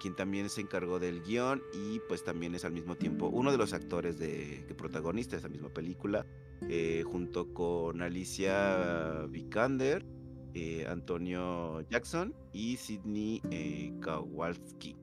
quien 0.00 0.16
también 0.16 0.48
se 0.48 0.62
encargó 0.62 0.98
del 0.98 1.22
guion 1.22 1.62
y 1.74 2.00
pues 2.08 2.24
también 2.24 2.54
es 2.54 2.64
al 2.64 2.72
mismo 2.72 2.96
tiempo 2.96 3.26
uno 3.26 3.52
de 3.52 3.58
los 3.58 3.74
actores 3.74 4.18
de, 4.18 4.64
que 4.66 4.74
protagoniza 4.74 5.36
esa 5.36 5.50
misma 5.50 5.68
película, 5.68 6.24
junto 7.04 7.52
con 7.52 8.00
Alicia 8.00 9.26
Vikander 9.28 10.02
eh, 10.54 10.84
Antonio 10.88 11.80
Jackson 11.90 12.34
y 12.52 12.76
Sidney 12.76 13.40
eh, 13.50 13.92
Kowalski. 14.02 14.96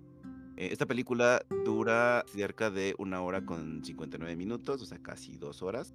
Eh, 0.58 0.70
esta 0.72 0.86
película 0.86 1.42
dura 1.64 2.26
cerca 2.28 2.70
de 2.70 2.96
una 2.98 3.22
hora 3.22 3.46
con 3.46 3.84
59 3.84 4.36
minutos, 4.36 4.82
o 4.82 4.86
sea, 4.86 4.98
casi 5.00 5.38
dos 5.38 5.62
horas. 5.62 5.94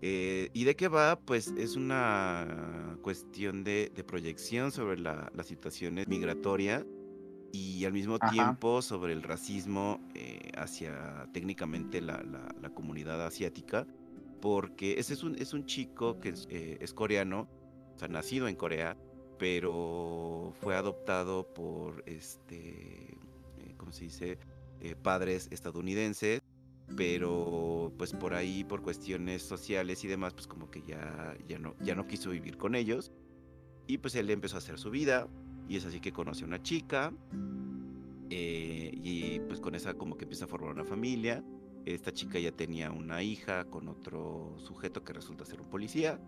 ¿Y 0.00 0.62
de 0.62 0.76
qué 0.76 0.86
va? 0.86 1.18
Pues 1.18 1.48
es 1.58 1.74
una 1.74 2.96
cuestión 3.02 3.64
de, 3.64 3.90
proyección 4.06 4.70
sobre 4.70 5.00
la, 5.00 5.32
las 5.34 5.48
situaciones 5.48 6.06
migratorias 6.06 6.86
y 7.50 7.84
al 7.84 7.92
mismo 7.92 8.20
tiempo 8.20 8.80
sobre 8.80 9.12
el 9.12 9.24
racismo 9.24 10.00
hacia 10.56 11.28
técnicamente 11.32 12.00
la, 12.00 12.22
comunidad 12.74 13.26
asiática, 13.26 13.88
porque 14.40 15.00
ese 15.00 15.14
es 15.14 15.24
un, 15.24 15.34
es 15.34 15.52
un 15.52 15.66
chico 15.66 16.20
que 16.20 16.32
es 16.80 16.94
coreano 16.94 17.48
sea, 17.98 18.08
nacido 18.08 18.48
en 18.48 18.56
Corea, 18.56 18.96
pero 19.38 20.52
fue 20.60 20.74
adoptado 20.74 21.52
por, 21.54 22.02
este, 22.06 23.16
eh, 23.58 23.74
¿cómo 23.76 23.92
se 23.92 24.04
dice? 24.04 24.38
Eh, 24.80 24.94
padres 24.94 25.48
estadounidenses, 25.50 26.40
pero 26.96 27.92
pues 27.98 28.12
por 28.12 28.34
ahí, 28.34 28.64
por 28.64 28.82
cuestiones 28.82 29.42
sociales 29.42 30.04
y 30.04 30.08
demás, 30.08 30.34
pues 30.34 30.46
como 30.46 30.70
que 30.70 30.82
ya, 30.82 31.36
ya, 31.46 31.58
no, 31.58 31.74
ya 31.80 31.94
no 31.94 32.06
quiso 32.06 32.30
vivir 32.30 32.56
con 32.56 32.74
ellos. 32.74 33.12
Y 33.86 33.98
pues 33.98 34.14
él 34.14 34.30
empezó 34.30 34.56
a 34.56 34.58
hacer 34.58 34.78
su 34.78 34.90
vida, 34.90 35.28
y 35.68 35.76
es 35.76 35.84
así 35.84 36.00
que 36.00 36.12
conoce 36.12 36.44
a 36.44 36.46
una 36.46 36.62
chica, 36.62 37.12
eh, 38.30 38.90
y 39.02 39.40
pues 39.40 39.60
con 39.60 39.74
esa 39.74 39.94
como 39.94 40.16
que 40.16 40.24
empieza 40.24 40.44
a 40.44 40.48
formar 40.48 40.72
una 40.72 40.84
familia. 40.84 41.44
esta 41.86 42.12
chica 42.12 42.38
ya 42.38 42.52
tenía 42.52 42.90
una 42.90 43.22
hija 43.22 43.64
con 43.64 43.88
otro 43.88 44.56
sujeto 44.58 45.02
que 45.04 45.14
resulta 45.14 45.44
ser 45.46 45.60
un 45.60 45.70
policía. 45.70 46.20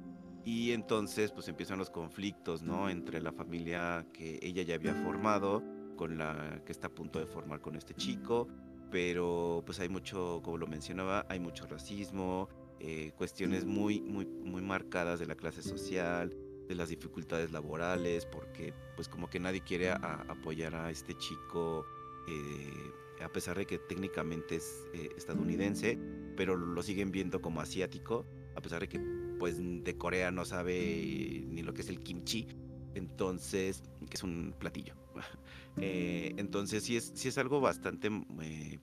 Y 0.44 0.72
entonces 0.72 1.32
pues 1.32 1.48
empiezan 1.48 1.78
los 1.78 1.90
conflictos, 1.90 2.62
¿no? 2.62 2.88
Entre 2.88 3.20
la 3.20 3.32
familia 3.32 4.06
que 4.12 4.38
ella 4.42 4.62
ya 4.62 4.74
había 4.74 4.94
formado 4.94 5.62
con 5.96 6.16
la 6.16 6.62
que 6.64 6.72
está 6.72 6.86
a 6.86 6.94
punto 6.94 7.18
de 7.18 7.26
formar 7.26 7.60
con 7.60 7.76
este 7.76 7.94
chico. 7.94 8.48
Pero 8.90 9.62
pues 9.64 9.78
hay 9.80 9.88
mucho, 9.88 10.40
como 10.42 10.58
lo 10.58 10.66
mencionaba, 10.66 11.24
hay 11.28 11.38
mucho 11.38 11.66
racismo, 11.66 12.48
eh, 12.80 13.12
cuestiones 13.16 13.64
muy, 13.66 14.00
muy, 14.00 14.26
muy 14.26 14.62
marcadas 14.62 15.20
de 15.20 15.26
la 15.26 15.34
clase 15.36 15.62
social, 15.62 16.34
de 16.66 16.74
las 16.74 16.88
dificultades 16.88 17.52
laborales, 17.52 18.26
porque 18.26 18.72
pues 18.96 19.08
como 19.08 19.28
que 19.28 19.38
nadie 19.38 19.60
quiere 19.60 19.90
apoyar 19.90 20.74
a 20.74 20.90
este 20.90 21.14
chico, 21.18 21.84
eh, 22.28 23.22
a 23.22 23.28
pesar 23.28 23.58
de 23.58 23.66
que 23.66 23.78
técnicamente 23.78 24.56
es 24.56 24.86
eh, 24.94 25.10
estadounidense, 25.16 25.98
pero 26.36 26.56
lo 26.56 26.82
siguen 26.82 27.10
viendo 27.10 27.40
como 27.40 27.60
asiático, 27.60 28.24
a 28.56 28.60
pesar 28.60 28.80
de 28.80 28.88
que 28.88 29.29
pues 29.40 29.56
de 29.58 29.96
Corea 29.96 30.30
no 30.30 30.44
sabe 30.44 31.42
ni 31.48 31.62
lo 31.62 31.74
que 31.74 31.80
es 31.80 31.88
el 31.88 31.98
kimchi, 31.98 32.46
entonces, 32.94 33.82
que 34.08 34.16
es 34.16 34.22
un 34.22 34.54
platillo. 34.56 34.94
entonces 35.76 36.84
sí 36.84 36.96
es, 36.96 37.10
sí 37.14 37.28
es 37.28 37.38
algo 37.38 37.60
bastante 37.60 38.10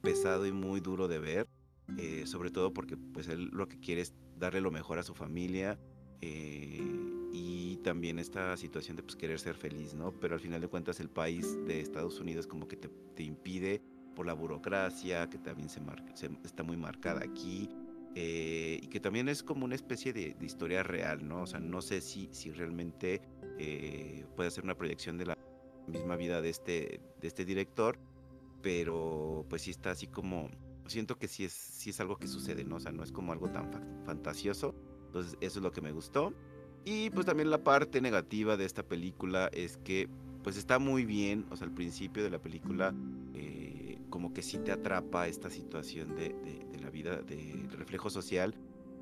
pesado 0.02 0.46
y 0.48 0.52
muy 0.52 0.82
duro 0.82 1.08
de 1.08 1.20
ver. 1.20 1.48
Eh, 1.98 2.24
sobre 2.26 2.52
todo 2.52 2.74
porque 2.74 2.98
pues 2.98 3.30
él 3.30 3.50
lo 3.54 3.70
que 3.70 3.80
quiere 3.80 4.02
es 4.02 4.14
darle 4.38 4.60
lo 4.60 4.72
mejor 4.72 5.00
a 5.00 5.04
su 5.04 5.14
familia 5.16 5.80
eh, 6.20 6.82
y 7.32 7.78
también 7.78 8.20
esta 8.20 8.58
situación 8.58 8.98
de 8.98 9.04
pues 9.04 9.16
querer 9.16 9.40
ser 9.40 9.56
feliz, 9.56 9.94
¿no? 9.94 10.12
Pero 10.20 10.34
al 10.34 10.42
final 10.42 10.60
de 10.60 10.68
cuentas 10.68 11.00
el 11.00 11.10
país 11.10 11.58
de 11.66 11.80
Estados 11.80 12.20
Unidos 12.20 12.46
como 12.46 12.68
que 12.68 12.76
te, 12.76 13.24
impide 13.24 13.82
por 14.16 14.26
la 14.26 14.34
burocracia 14.34 15.30
que 15.30 15.38
también 15.38 15.70
se, 15.70 15.80
está 16.44 16.64
muy 16.64 16.76
marcada 16.76 17.22
aquí 17.24 17.70
eh, 18.16 18.80
y 18.82 18.88
que 18.88 19.00
también 19.00 19.30
es 19.30 19.44
como 19.44 19.66
una 19.66 19.76
especie 19.76 20.14
de, 20.14 20.36
historia 20.42 20.84
real, 20.84 21.28
¿no? 21.28 21.44
O 21.44 21.48
sea, 21.48 21.60
no 21.60 21.82
sé 21.82 22.02
si, 22.02 22.30
si 22.32 22.52
realmente 22.52 23.22
puede 24.36 24.52
ser 24.52 24.64
una 24.64 24.76
proyección 24.76 25.18
de 25.18 25.26
la 25.26 25.38
misma 25.88 26.16
vida 26.16 26.42
de 26.42 26.50
este, 26.50 27.02
de 27.20 27.28
este 27.28 27.44
director, 27.44 27.98
pero 28.62 29.46
pues 29.50 29.64
sí 29.64 29.72
está 29.72 29.92
así 29.92 30.06
como 30.06 30.52
siento 30.90 31.18
que 31.18 31.28
sí 31.28 31.46
es, 31.46 31.54
sí 31.54 31.90
es 31.90 32.00
algo 32.00 32.18
que 32.18 32.28
sucede, 32.28 32.64
¿no? 32.64 32.78
O 32.78 32.80
sea, 32.80 32.92
no 32.92 33.04
es 33.04 33.12
como 33.12 33.32
algo 33.32 33.50
tan 33.50 33.72
fantasioso. 34.06 34.76
Entonces, 35.08 35.38
eso 35.42 35.60
es 35.60 35.64
lo 35.64 35.72
que 35.72 35.82
me 35.82 35.92
gustó. 35.92 36.34
Y 36.86 37.10
pues 37.10 37.26
también 37.26 37.50
la 37.50 37.64
parte 37.64 38.02
negativa 38.02 38.58
de 38.58 38.66
esta 38.66 38.84
película 38.84 39.50
es 39.54 39.78
que 39.78 40.10
pues 40.44 40.56
está 40.56 40.80
muy 40.80 41.04
bien, 41.04 41.46
o 41.50 41.58
sea, 41.58 41.68
al 41.68 41.74
principio 41.74 42.24
de 42.24 42.30
la 42.30 42.40
película 42.40 42.94
eh, 43.34 44.00
como 44.10 44.34
que 44.34 44.42
sí 44.42 44.58
te 44.60 44.72
atrapa 44.72 45.28
esta 45.28 45.50
situación 45.50 46.16
de, 46.16 46.34
la 46.88 46.92
vida, 46.92 47.22
del 47.22 47.70
reflejo 47.72 48.10
social, 48.10 48.56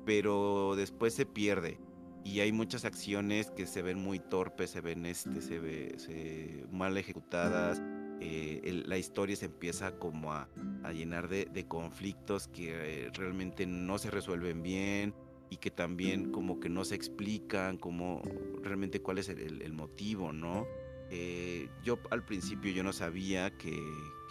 pero 0.04 0.74
después 0.76 1.14
se 1.14 1.24
pierde. 1.24 1.78
Y 2.24 2.40
hay 2.40 2.50
muchas 2.50 2.84
acciones 2.84 3.50
que 3.52 3.66
se 3.66 3.82
ven 3.82 3.98
muy 3.98 4.18
torpes, 4.18 4.70
se 4.70 4.80
ven 4.80 5.06
este, 5.06 5.40
se 5.40 5.60
ve, 5.60 5.94
se, 5.96 6.66
mal 6.72 6.96
ejecutadas, 6.96 7.80
eh, 8.20 8.82
la 8.86 8.98
historia 8.98 9.36
se 9.36 9.46
empieza 9.46 9.98
como 9.98 10.32
a, 10.32 10.48
llenar 10.92 11.28
de, 11.28 11.66
conflictos 11.68 12.48
que 12.48 12.70
eh, 12.70 13.10
realmente 13.12 13.66
no 13.66 13.98
se 13.98 14.10
resuelven 14.10 14.62
bien 14.62 15.14
y 15.50 15.56
que 15.56 15.70
también 15.70 16.32
como 16.32 16.58
que 16.60 16.68
no 16.68 16.84
se 16.84 16.94
explican 16.94 17.76
como 17.76 18.22
realmente 18.62 19.00
cuál 19.00 19.18
es 19.18 19.28
el, 19.28 19.72
motivo, 19.72 20.32
¿no? 20.32 20.66
Eh, 21.10 21.68
yo 21.84 21.98
al 22.10 22.24
principio 22.24 22.72
yo 22.72 22.82
no 22.82 22.92
sabía 22.92 23.56
que, 23.56 23.78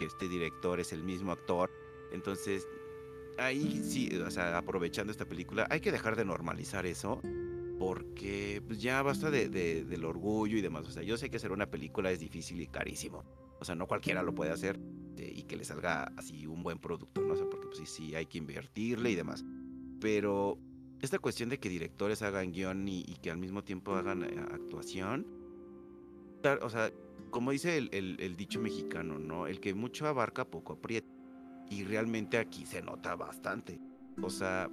este 0.00 0.28
director 0.28 0.78
es 0.78 0.92
el 0.92 1.02
mismo 1.02 1.32
actor, 1.32 1.70
entonces 2.12 2.68
ahí 3.38 3.82
sí, 3.84 4.10
o 4.18 4.30
sea, 4.30 4.56
aprovechando 4.58 5.10
esta 5.10 5.24
película, 5.24 5.66
hay 5.70 5.80
que 5.80 5.92
dejar 5.92 6.16
de 6.16 6.24
normalizar 6.24 6.86
eso 6.86 7.20
porque 7.78 8.62
pues, 8.66 8.80
ya 8.80 9.02
basta 9.02 9.30
de, 9.30 9.48
del 9.48 10.04
orgullo 10.04 10.56
y 10.56 10.62
demás. 10.62 10.86
O 10.86 10.90
sea, 10.90 11.02
yo 11.02 11.16
sé 11.16 11.30
que 11.30 11.36
hacer 11.36 11.52
una 11.52 11.66
película 11.66 12.10
es 12.10 12.20
difícil 12.20 12.60
y 12.60 12.66
carísimo. 12.66 13.24
O 13.60 13.64
sea, 13.64 13.74
no 13.74 13.86
cualquiera 13.86 14.22
lo 14.22 14.34
puede 14.34 14.50
hacer 14.50 14.78
eh, 15.16 15.32
y 15.34 15.42
que 15.44 15.56
le 15.56 15.64
salga 15.64 16.12
así 16.16 16.46
un 16.46 16.62
buen 16.62 16.78
producto, 16.78 17.22
¿no? 17.22 17.36
sé 17.36 17.44
porque 17.44 17.66
pues 17.66 17.78
sí, 17.78 17.86
sí, 17.86 18.14
hay 18.14 18.26
que 18.26 18.38
invertirle 18.38 19.10
y 19.10 19.14
demás. 19.14 19.44
Pero 20.00 20.58
esta 21.00 21.18
cuestión 21.18 21.48
de 21.48 21.58
que 21.58 21.68
directores 21.68 22.22
hagan 22.22 22.52
guion 22.52 22.88
y, 22.88 23.04
que 23.22 23.30
al 23.30 23.38
mismo 23.38 23.64
tiempo 23.64 23.94
hagan 23.94 24.24
eh, 24.24 24.44
actuación, 24.52 25.26
o 26.62 26.70
sea, 26.70 26.92
como 27.30 27.50
dice 27.50 27.76
el, 27.76 28.36
dicho 28.36 28.60
mexicano, 28.60 29.18
¿no? 29.18 29.46
El 29.46 29.60
que 29.60 29.74
mucho 29.74 30.06
abarca, 30.06 30.44
poco 30.44 30.74
aprieta. 30.74 31.15
Y 31.70 31.84
realmente 31.84 32.38
aquí 32.38 32.66
se 32.66 32.82
nota 32.82 33.16
bastante. 33.16 33.80
O 34.22 34.30
sea, 34.30 34.70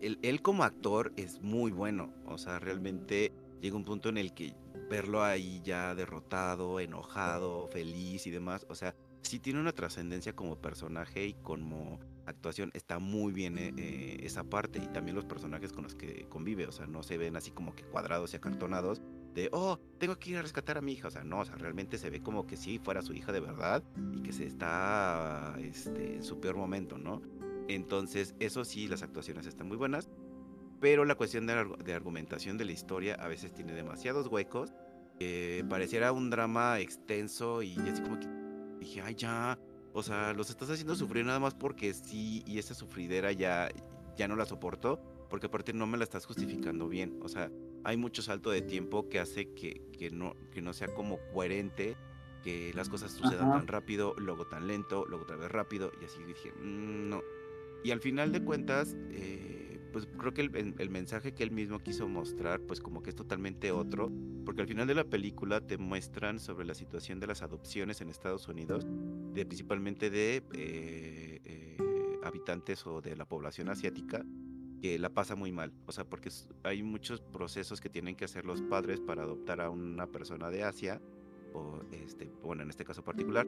él, 0.00 0.42
como 0.42 0.64
actor 0.64 1.12
es 1.16 1.40
muy 1.40 1.70
bueno. 1.70 2.12
O 2.26 2.38
sea, 2.38 2.58
realmente 2.58 3.32
llega 3.60 3.76
un 3.76 3.84
punto 3.84 4.08
en 4.08 4.18
el 4.18 4.34
que 4.34 4.54
verlo 4.90 5.22
ahí 5.22 5.60
ya 5.64 5.94
derrotado, 5.94 6.80
enojado, 6.80 7.68
feliz 7.68 8.26
y 8.26 8.30
demás, 8.30 8.66
o 8.68 8.74
sea, 8.74 8.94
sí 9.22 9.40
tiene 9.40 9.60
una 9.60 9.72
trascendencia 9.72 10.34
como 10.34 10.60
personaje 10.60 11.26
y 11.26 11.34
como 11.34 11.98
actuación 12.26 12.70
está 12.74 12.98
muy 12.98 13.32
bien 13.32 13.58
eh, 13.58 13.72
eh, 13.76 14.18
esa 14.22 14.44
parte 14.44 14.78
y 14.78 14.86
también 14.88 15.16
los 15.16 15.24
personajes 15.24 15.72
con 15.72 15.84
los 15.84 15.94
que 15.94 16.26
convive, 16.28 16.66
o 16.66 16.72
sea, 16.72 16.86
no 16.86 17.02
se 17.02 17.18
ven 17.18 17.36
así 17.36 17.50
como 17.50 17.74
que 17.74 17.84
cuadrados 17.84 18.32
y 18.32 18.36
acartonados 18.36 19.02
de, 19.36 19.48
oh, 19.52 19.78
tengo 19.98 20.18
que 20.18 20.30
ir 20.30 20.38
a 20.38 20.42
rescatar 20.42 20.78
a 20.78 20.80
mi 20.80 20.94
hija, 20.94 21.06
o 21.06 21.10
sea, 21.12 21.22
no, 21.22 21.40
o 21.40 21.44
sea, 21.44 21.54
realmente 21.54 21.96
se 21.96 22.10
ve 22.10 22.20
como 22.20 22.44
que 22.44 22.56
si 22.56 22.80
fuera 22.80 23.02
su 23.02 23.14
hija 23.14 23.30
de 23.30 23.40
verdad 23.40 23.84
y 24.12 24.22
que 24.22 24.32
se 24.32 24.46
está 24.46 25.54
este, 25.60 26.16
en 26.16 26.24
su 26.24 26.40
peor 26.40 26.56
momento, 26.56 26.98
¿no? 26.98 27.22
Entonces, 27.68 28.34
eso 28.40 28.64
sí, 28.64 28.88
las 28.88 29.02
actuaciones 29.02 29.46
están 29.46 29.68
muy 29.68 29.76
buenas 29.76 30.08
pero 30.80 31.04
la 31.04 31.14
cuestión 31.14 31.46
de, 31.46 31.52
argumentación 31.92 32.58
de 32.58 32.64
la 32.64 32.72
historia 32.72 33.14
a 33.14 33.28
veces 33.28 33.52
tiene 33.52 33.72
demasiados 33.72 34.26
huecos. 34.28 34.72
pareciera 35.68 36.12
un 36.12 36.30
drama 36.30 36.80
extenso 36.80 37.62
y 37.62 37.76
así 37.90 38.02
como 38.02 38.18
dije, 38.78 39.00
ay, 39.00 39.14
ya, 39.14 39.58
o 39.92 40.02
sea, 40.02 40.32
los 40.34 40.50
estás 40.50 40.70
haciendo 40.70 40.94
sufrir 40.94 41.24
nada 41.24 41.40
más 41.40 41.54
porque 41.54 41.94
sí, 41.94 42.42
y 42.46 42.58
esa 42.58 42.74
sufridera 42.74 43.32
ya, 43.32 43.70
ya 44.16 44.28
no 44.28 44.36
la 44.36 44.44
soporto, 44.44 45.00
porque 45.30 45.46
aparte 45.46 45.72
no 45.72 45.86
me 45.86 45.96
la 45.96 46.04
estás 46.04 46.26
justificando 46.26 46.88
bien. 46.88 47.18
O 47.22 47.28
sea, 47.28 47.50
hay 47.86 47.96
mucho 47.96 48.20
salto 48.20 48.50
de 48.50 48.62
tiempo 48.62 49.08
que 49.08 49.20
hace 49.20 49.54
que, 49.54 49.80
que, 49.96 50.10
no, 50.10 50.34
que 50.50 50.60
no 50.60 50.72
sea 50.72 50.88
como 50.88 51.20
coherente, 51.32 51.96
que 52.42 52.72
las 52.74 52.88
cosas 52.88 53.12
sucedan 53.12 53.52
tan 53.52 53.68
rápido, 53.68 54.14
luego 54.18 54.44
tan 54.44 54.66
lento, 54.66 55.06
luego 55.06 55.22
otra 55.22 55.36
vez 55.36 55.52
rápido, 55.52 55.92
y 56.02 56.04
así 56.04 56.22
dije, 56.24 56.50
mm, 56.50 57.08
no. 57.08 57.22
Y 57.84 57.92
al 57.92 58.00
final 58.00 58.32
de 58.32 58.42
cuentas, 58.42 58.96
eh, 59.12 59.78
pues 59.92 60.08
creo 60.18 60.34
que 60.34 60.40
el, 60.40 60.90
mensaje 60.90 61.32
que 61.32 61.44
él 61.44 61.52
mismo 61.52 61.78
quiso 61.78 62.08
mostrar, 62.08 62.60
pues 62.60 62.80
como 62.80 63.04
que 63.04 63.10
es 63.10 63.16
totalmente 63.16 63.70
otro, 63.70 64.10
porque 64.44 64.62
al 64.62 64.66
final 64.66 64.88
de 64.88 64.94
la 64.96 65.04
película 65.04 65.60
te 65.60 65.78
muestran 65.78 66.40
sobre 66.40 66.66
la 66.66 66.74
situación 66.74 67.20
de 67.20 67.28
las 67.28 67.42
adopciones 67.42 68.00
en 68.00 68.08
Estados 68.08 68.48
Unidos, 68.48 68.84
de, 69.32 69.46
principalmente 69.46 70.10
de 70.10 70.42
eh, 70.54 71.40
eh, 71.44 71.76
habitantes 72.24 72.84
o 72.84 73.00
de 73.00 73.14
la 73.14 73.26
población 73.26 73.68
asiática, 73.68 74.24
que 74.80 74.98
la 74.98 75.10
pasa 75.10 75.34
muy 75.36 75.52
mal, 75.52 75.72
o 75.86 75.92
sea, 75.92 76.04
porque 76.04 76.30
hay 76.62 76.82
muchos 76.82 77.20
procesos 77.20 77.80
que 77.80 77.88
tienen 77.88 78.16
que 78.16 78.24
hacer 78.24 78.44
los 78.44 78.62
padres 78.62 79.00
para 79.00 79.22
adoptar 79.22 79.60
a 79.60 79.70
una 79.70 80.06
persona 80.06 80.50
de 80.50 80.64
Asia, 80.64 81.00
o 81.54 81.80
este, 81.92 82.30
bueno, 82.42 82.62
en 82.62 82.70
este 82.70 82.84
caso 82.84 83.02
particular, 83.02 83.46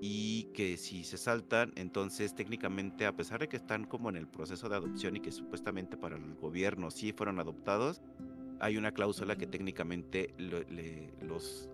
y 0.00 0.44
que 0.54 0.78
si 0.78 1.04
se 1.04 1.18
saltan, 1.18 1.72
entonces 1.76 2.34
técnicamente, 2.34 3.04
a 3.04 3.14
pesar 3.14 3.40
de 3.40 3.48
que 3.48 3.56
están 3.56 3.84
como 3.84 4.08
en 4.08 4.16
el 4.16 4.26
proceso 4.26 4.68
de 4.68 4.76
adopción 4.76 5.16
y 5.16 5.20
que 5.20 5.30
supuestamente 5.30 5.98
para 5.98 6.16
el 6.16 6.34
gobierno 6.36 6.90
sí 6.90 7.12
fueron 7.12 7.38
adoptados, 7.38 8.00
hay 8.60 8.76
una 8.76 8.92
cláusula 8.92 9.36
que 9.36 9.46
técnicamente 9.46 10.34
los, 10.38 11.68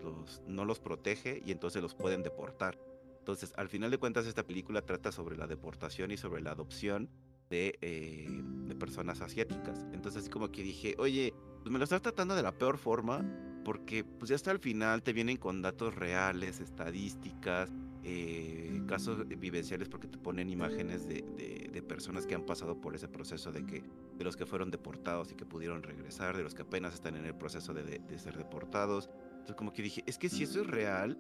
no 0.47 0.65
los 0.65 0.81
protege 0.81 1.43
y 1.45 1.53
entonces 1.53 1.83
los 1.83 1.95
pueden 1.95 2.23
deportar. 2.23 2.79
Entonces, 3.19 3.53
al 3.57 3.69
final 3.69 3.91
de 3.91 3.99
cuentas, 3.99 4.27
esta 4.27 4.45
película 4.45 4.83
trata 4.83 5.11
sobre 5.11 5.37
la 5.37 5.49
deportación 5.49 6.13
y 6.13 6.17
sobre 6.17 6.43
la 6.43 6.53
adopción 6.53 7.11
de, 7.51 7.79
eh, 7.81 8.43
de 8.67 8.75
personas 8.75 9.21
asiáticas. 9.21 9.87
Entonces, 9.93 10.23
así 10.23 10.31
como 10.31 10.51
que 10.51 10.63
dije, 10.63 10.95
oye, 10.99 11.35
pues 11.63 11.71
me 11.71 11.79
lo 11.79 11.85
estás 11.85 12.03
tratando 12.03 12.35
de 12.35 12.43
la 12.43 12.53
peor 12.53 12.79
forma, 12.79 13.25
porque 13.65 14.05
pues 14.05 14.29
ya 14.29 14.37
hasta 14.37 14.53
el 14.53 14.61
final 14.61 15.03
te 15.03 15.13
vienen 15.13 15.37
con 15.37 15.63
datos 15.63 15.95
reales, 15.97 16.61
estadísticas, 16.61 17.73
eh, 18.05 18.83
casos 18.87 19.27
vivenciales 19.27 19.89
porque 19.89 20.07
te 20.07 20.17
ponen 20.17 20.49
imágenes 20.49 21.09
de, 21.09 21.23
de, 21.23 21.83
personas 21.83 22.27
que 22.27 22.37
han 22.37 22.47
pasado 22.47 22.81
por 22.81 22.95
ese 22.95 23.09
proceso 23.09 23.51
de 23.51 23.67
que 23.67 23.83
de 24.17 24.25
los 24.25 24.37
que 24.37 24.47
fueron 24.47 24.71
deportados 24.71 25.33
y 25.33 25.35
que 25.35 25.45
pudieron 25.45 25.83
regresar, 25.83 26.37
de 26.37 26.45
los 26.45 26.55
que 26.55 26.63
apenas 26.63 26.95
están 26.95 27.17
en 27.17 27.25
el 27.25 27.35
proceso 27.35 27.75
de, 27.75 27.83
de 27.83 28.19
ser 28.19 28.37
deportados. 28.37 29.11
Entonces 29.31 29.57
como 29.57 29.73
que 29.73 29.83
dije, 29.83 30.05
es 30.07 30.19
que 30.19 30.29
si 30.29 30.45
eso 30.45 30.61
es 30.61 30.67
real, 30.69 31.19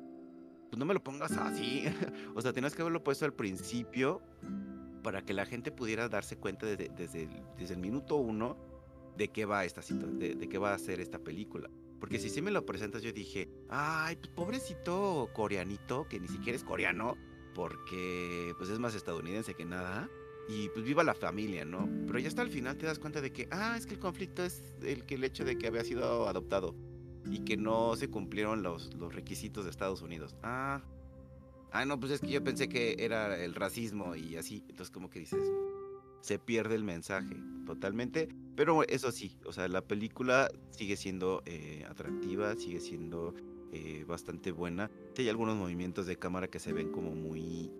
pues 0.70 0.78
no 0.78 0.84
me 0.84 0.94
lo 0.94 1.02
pongas 1.02 1.32
así. 1.32 1.84
o 2.36 2.40
sea, 2.40 2.52
tenías 2.52 2.74
que 2.74 2.82
haberlo 2.82 3.02
puesto 3.02 3.24
al 3.24 3.32
principio 3.32 4.22
para 5.06 5.22
que 5.22 5.34
la 5.34 5.46
gente 5.46 5.70
pudiera 5.70 6.08
darse 6.08 6.36
cuenta 6.36 6.66
desde, 6.66 6.88
desde, 6.88 7.22
el, 7.22 7.30
desde 7.56 7.74
el 7.74 7.80
minuto 7.80 8.16
uno 8.16 8.56
de 9.16 9.28
qué 9.28 9.44
va 9.44 9.64
esta 9.64 9.80
situación, 9.80 10.18
de, 10.18 10.48
qué 10.48 10.58
va 10.58 10.74
a 10.74 10.78
ser 10.80 10.98
esta 10.98 11.20
película. 11.20 11.70
Porque 12.00 12.18
si 12.18 12.28
sí 12.28 12.42
me 12.42 12.50
lo 12.50 12.66
presentas, 12.66 13.02
yo 13.02 13.12
dije, 13.12 13.48
ay, 13.68 14.16
pues, 14.16 14.32
pobrecito 14.34 15.30
coreanito, 15.32 16.08
que 16.08 16.18
ni 16.18 16.26
siquiera 16.26 16.56
es 16.56 16.64
coreano, 16.64 17.16
porque 17.54 18.52
pues 18.58 18.68
es 18.68 18.80
más 18.80 18.96
estadounidense 18.96 19.54
que 19.54 19.64
nada. 19.64 20.10
y 20.48 20.70
pues 20.70 20.84
viva 20.84 21.04
la 21.04 21.14
familia, 21.14 21.64
¿no? 21.64 21.88
Pero 22.08 22.18
ya 22.18 22.26
hasta 22.26 22.42
al 22.42 22.50
final 22.50 22.76
te 22.76 22.86
das 22.86 22.98
cuenta 22.98 23.20
de 23.20 23.32
que, 23.32 23.46
ah, 23.52 23.76
es 23.78 23.86
que 23.86 23.94
el 23.94 24.00
conflicto 24.00 24.44
es 24.44 24.74
el 24.82 25.06
que 25.06 25.14
el 25.14 25.22
hecho 25.22 25.44
de 25.44 25.56
que 25.56 25.68
había 25.68 25.84
sido 25.84 26.26
adoptado 26.26 26.74
y 27.30 27.44
que 27.44 27.56
no 27.56 27.94
se 27.94 28.10
cumplieron 28.10 28.64
los, 28.64 28.92
los 28.94 29.14
requisitos 29.14 29.62
de 29.62 29.70
Estados 29.70 30.02
Unidos. 30.02 30.34
Ah, 30.42 30.82
ah, 31.72 31.84
no, 31.84 31.98
pues 31.98 32.12
es 32.12 32.20
que 32.20 32.28
yo 32.28 32.42
pensé 32.42 32.68
que 32.68 32.96
era 32.98 33.36
el 33.42 33.54
racismo 33.54 34.14
y 34.14 34.36
así. 34.36 34.64
Entonces 34.68 34.90
como 34.90 35.10
que 35.10 35.20
dices, 35.20 35.42
se 36.20 36.38
pierde 36.38 36.74
el 36.74 36.84
mensaje 36.84 37.36
totalmente. 37.64 38.28
Pero 38.56 38.82
eso 38.84 39.12
sí, 39.12 39.36
o 39.44 39.52
sea, 39.52 39.68
la 39.68 39.82
película 39.82 40.48
sigue 40.70 40.96
siendo 40.96 41.42
eh, 41.46 41.84
atractiva, 41.88 42.54
sigue 42.56 42.80
siendo 42.80 43.34
eh, 43.72 44.04
bastante 44.06 44.52
buena. 44.52 44.90
hay 45.18 45.28
algunos 45.28 45.56
movimientos 45.56 46.06
de 46.06 46.16
cámara 46.16 46.48
que 46.48 46.58
se 46.58 46.72
ven 46.72 46.90
como 46.90 47.14
muy 47.14 47.70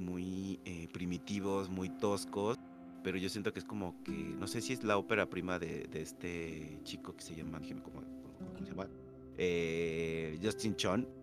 muy 0.00 0.58
eh, 0.64 0.88
primitivos, 0.92 1.68
muy 1.68 1.90
toscos, 1.90 2.58
pero 3.04 3.18
yo 3.18 3.28
siento 3.28 3.52
que 3.52 3.60
es 3.60 3.64
como 3.64 4.02
que, 4.02 4.12
no 4.12 4.46
sé 4.46 4.60
si 4.60 4.72
es 4.72 4.82
la 4.82 4.96
ópera 4.98 5.28
prima 5.28 5.58
de, 5.58 5.88
este 5.92 6.80
chico 6.82 7.14
que 7.14 7.22
se 7.22 7.34
llama, 7.34 7.60
¿cómo, 7.82 8.02
se 8.58 8.70
llama? 8.70 8.88
Eh, 9.38 10.38
Justin 10.42 10.74
Chon. 10.76 11.19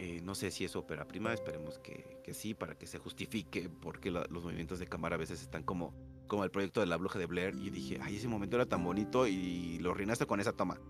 Eh, 0.00 0.20
no 0.22 0.36
sé 0.36 0.52
si 0.52 0.64
es 0.64 0.76
ópera 0.76 1.08
prima, 1.08 1.32
esperemos 1.34 1.78
que, 1.80 2.20
que 2.22 2.32
sí, 2.32 2.54
para 2.54 2.78
que 2.78 2.86
se 2.86 2.98
justifique, 2.98 3.68
porque 3.68 4.12
los 4.12 4.44
movimientos 4.44 4.78
de 4.78 4.86
cámara 4.86 5.16
a 5.16 5.18
veces 5.18 5.42
están 5.42 5.64
como, 5.64 5.92
como 6.28 6.44
el 6.44 6.50
proyecto 6.50 6.80
de 6.80 6.86
la 6.86 6.96
bruja 6.96 7.18
de 7.18 7.26
Blair. 7.26 7.54
Y 7.56 7.70
dije, 7.70 7.98
ay, 8.00 8.16
ese 8.16 8.28
momento 8.28 8.56
era 8.56 8.66
tan 8.66 8.84
bonito 8.84 9.26
y 9.26 9.78
lo 9.80 9.94
reinaste 9.94 10.26
con 10.26 10.38
esa 10.40 10.52
toma. 10.52 10.80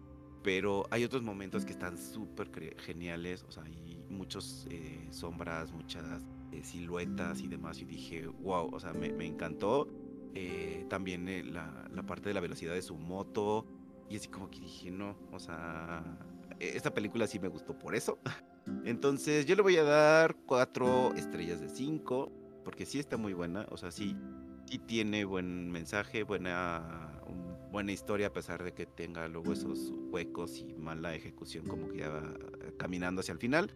Pero 0.43 0.87
hay 0.91 1.05
otros 1.05 1.23
momentos 1.23 1.65
que 1.65 1.73
están 1.73 1.99
súper 1.99 2.51
geniales, 2.79 3.45
o 3.49 3.51
sea, 3.51 3.65
hay 3.65 4.05
muchas 4.09 4.67
sombras, 5.11 5.73
muchas 5.73 6.05
eh, 6.53 6.65
siluetas 6.65 7.41
y 7.41 7.49
demás, 7.49 7.81
y 7.81 7.85
dije, 7.85 8.27
wow, 8.27 8.71
o 8.73 8.81
sea, 8.81 8.93
me, 8.93 9.09
encantó. 9.27 9.89
Eh, 10.35 10.87
también 10.89 11.29
eh, 11.29 11.43
la, 11.43 11.89
la, 11.93 12.03
parte 12.05 12.29
de 12.29 12.35
la 12.35 12.41
velocidad 12.41 12.75
de 12.75 12.83
su 12.83 12.97
moto, 12.97 13.67
y 14.09 14.17
así 14.17 14.29
como 14.29 14.51
que 14.51 14.61
dije, 14.61 14.91
no, 14.91 15.17
o 15.33 15.39
sea, 15.39 16.03
e, 16.59 16.77
esta 16.77 16.93
película 16.95 17.27
sí 17.27 17.39
me 17.39 17.49
gustó 17.49 17.79
por 17.79 17.95
eso. 17.95 18.19
Entonces 18.85 19.47
yo 19.47 19.55
le 19.57 19.63
voy 19.63 19.77
a 19.77 19.85
dar 19.85 20.37
cuatro 20.47 21.15
estrellas 21.15 21.61
de 21.61 21.69
cinco, 21.69 22.33
porque 22.65 22.87
sí 22.87 22.99
está 22.99 23.17
muy 23.17 23.33
buena, 23.33 23.67
o 23.71 23.77
sea, 23.77 23.91
sí, 23.91 24.17
sí 24.67 24.79
tiene 24.79 25.25
buen 25.25 25.71
mensaje, 25.71 26.23
buena, 26.23 27.21
buena 27.73 27.93
historia, 27.93 28.29
a 28.29 28.33
pesar 28.33 28.63
de 28.63 28.73
que 28.73 28.87
tenga 28.87 29.29
luego 29.29 29.53
esos 29.53 29.93
huecos 30.11 30.59
y 30.59 30.75
mala 30.75 31.15
ejecución 31.15 31.67
como 31.67 31.89
que 31.89 31.99
ya 31.99 32.09
va 32.09 32.23
caminando 32.77 33.21
hacia 33.21 33.33
el 33.33 33.39
final 33.39 33.73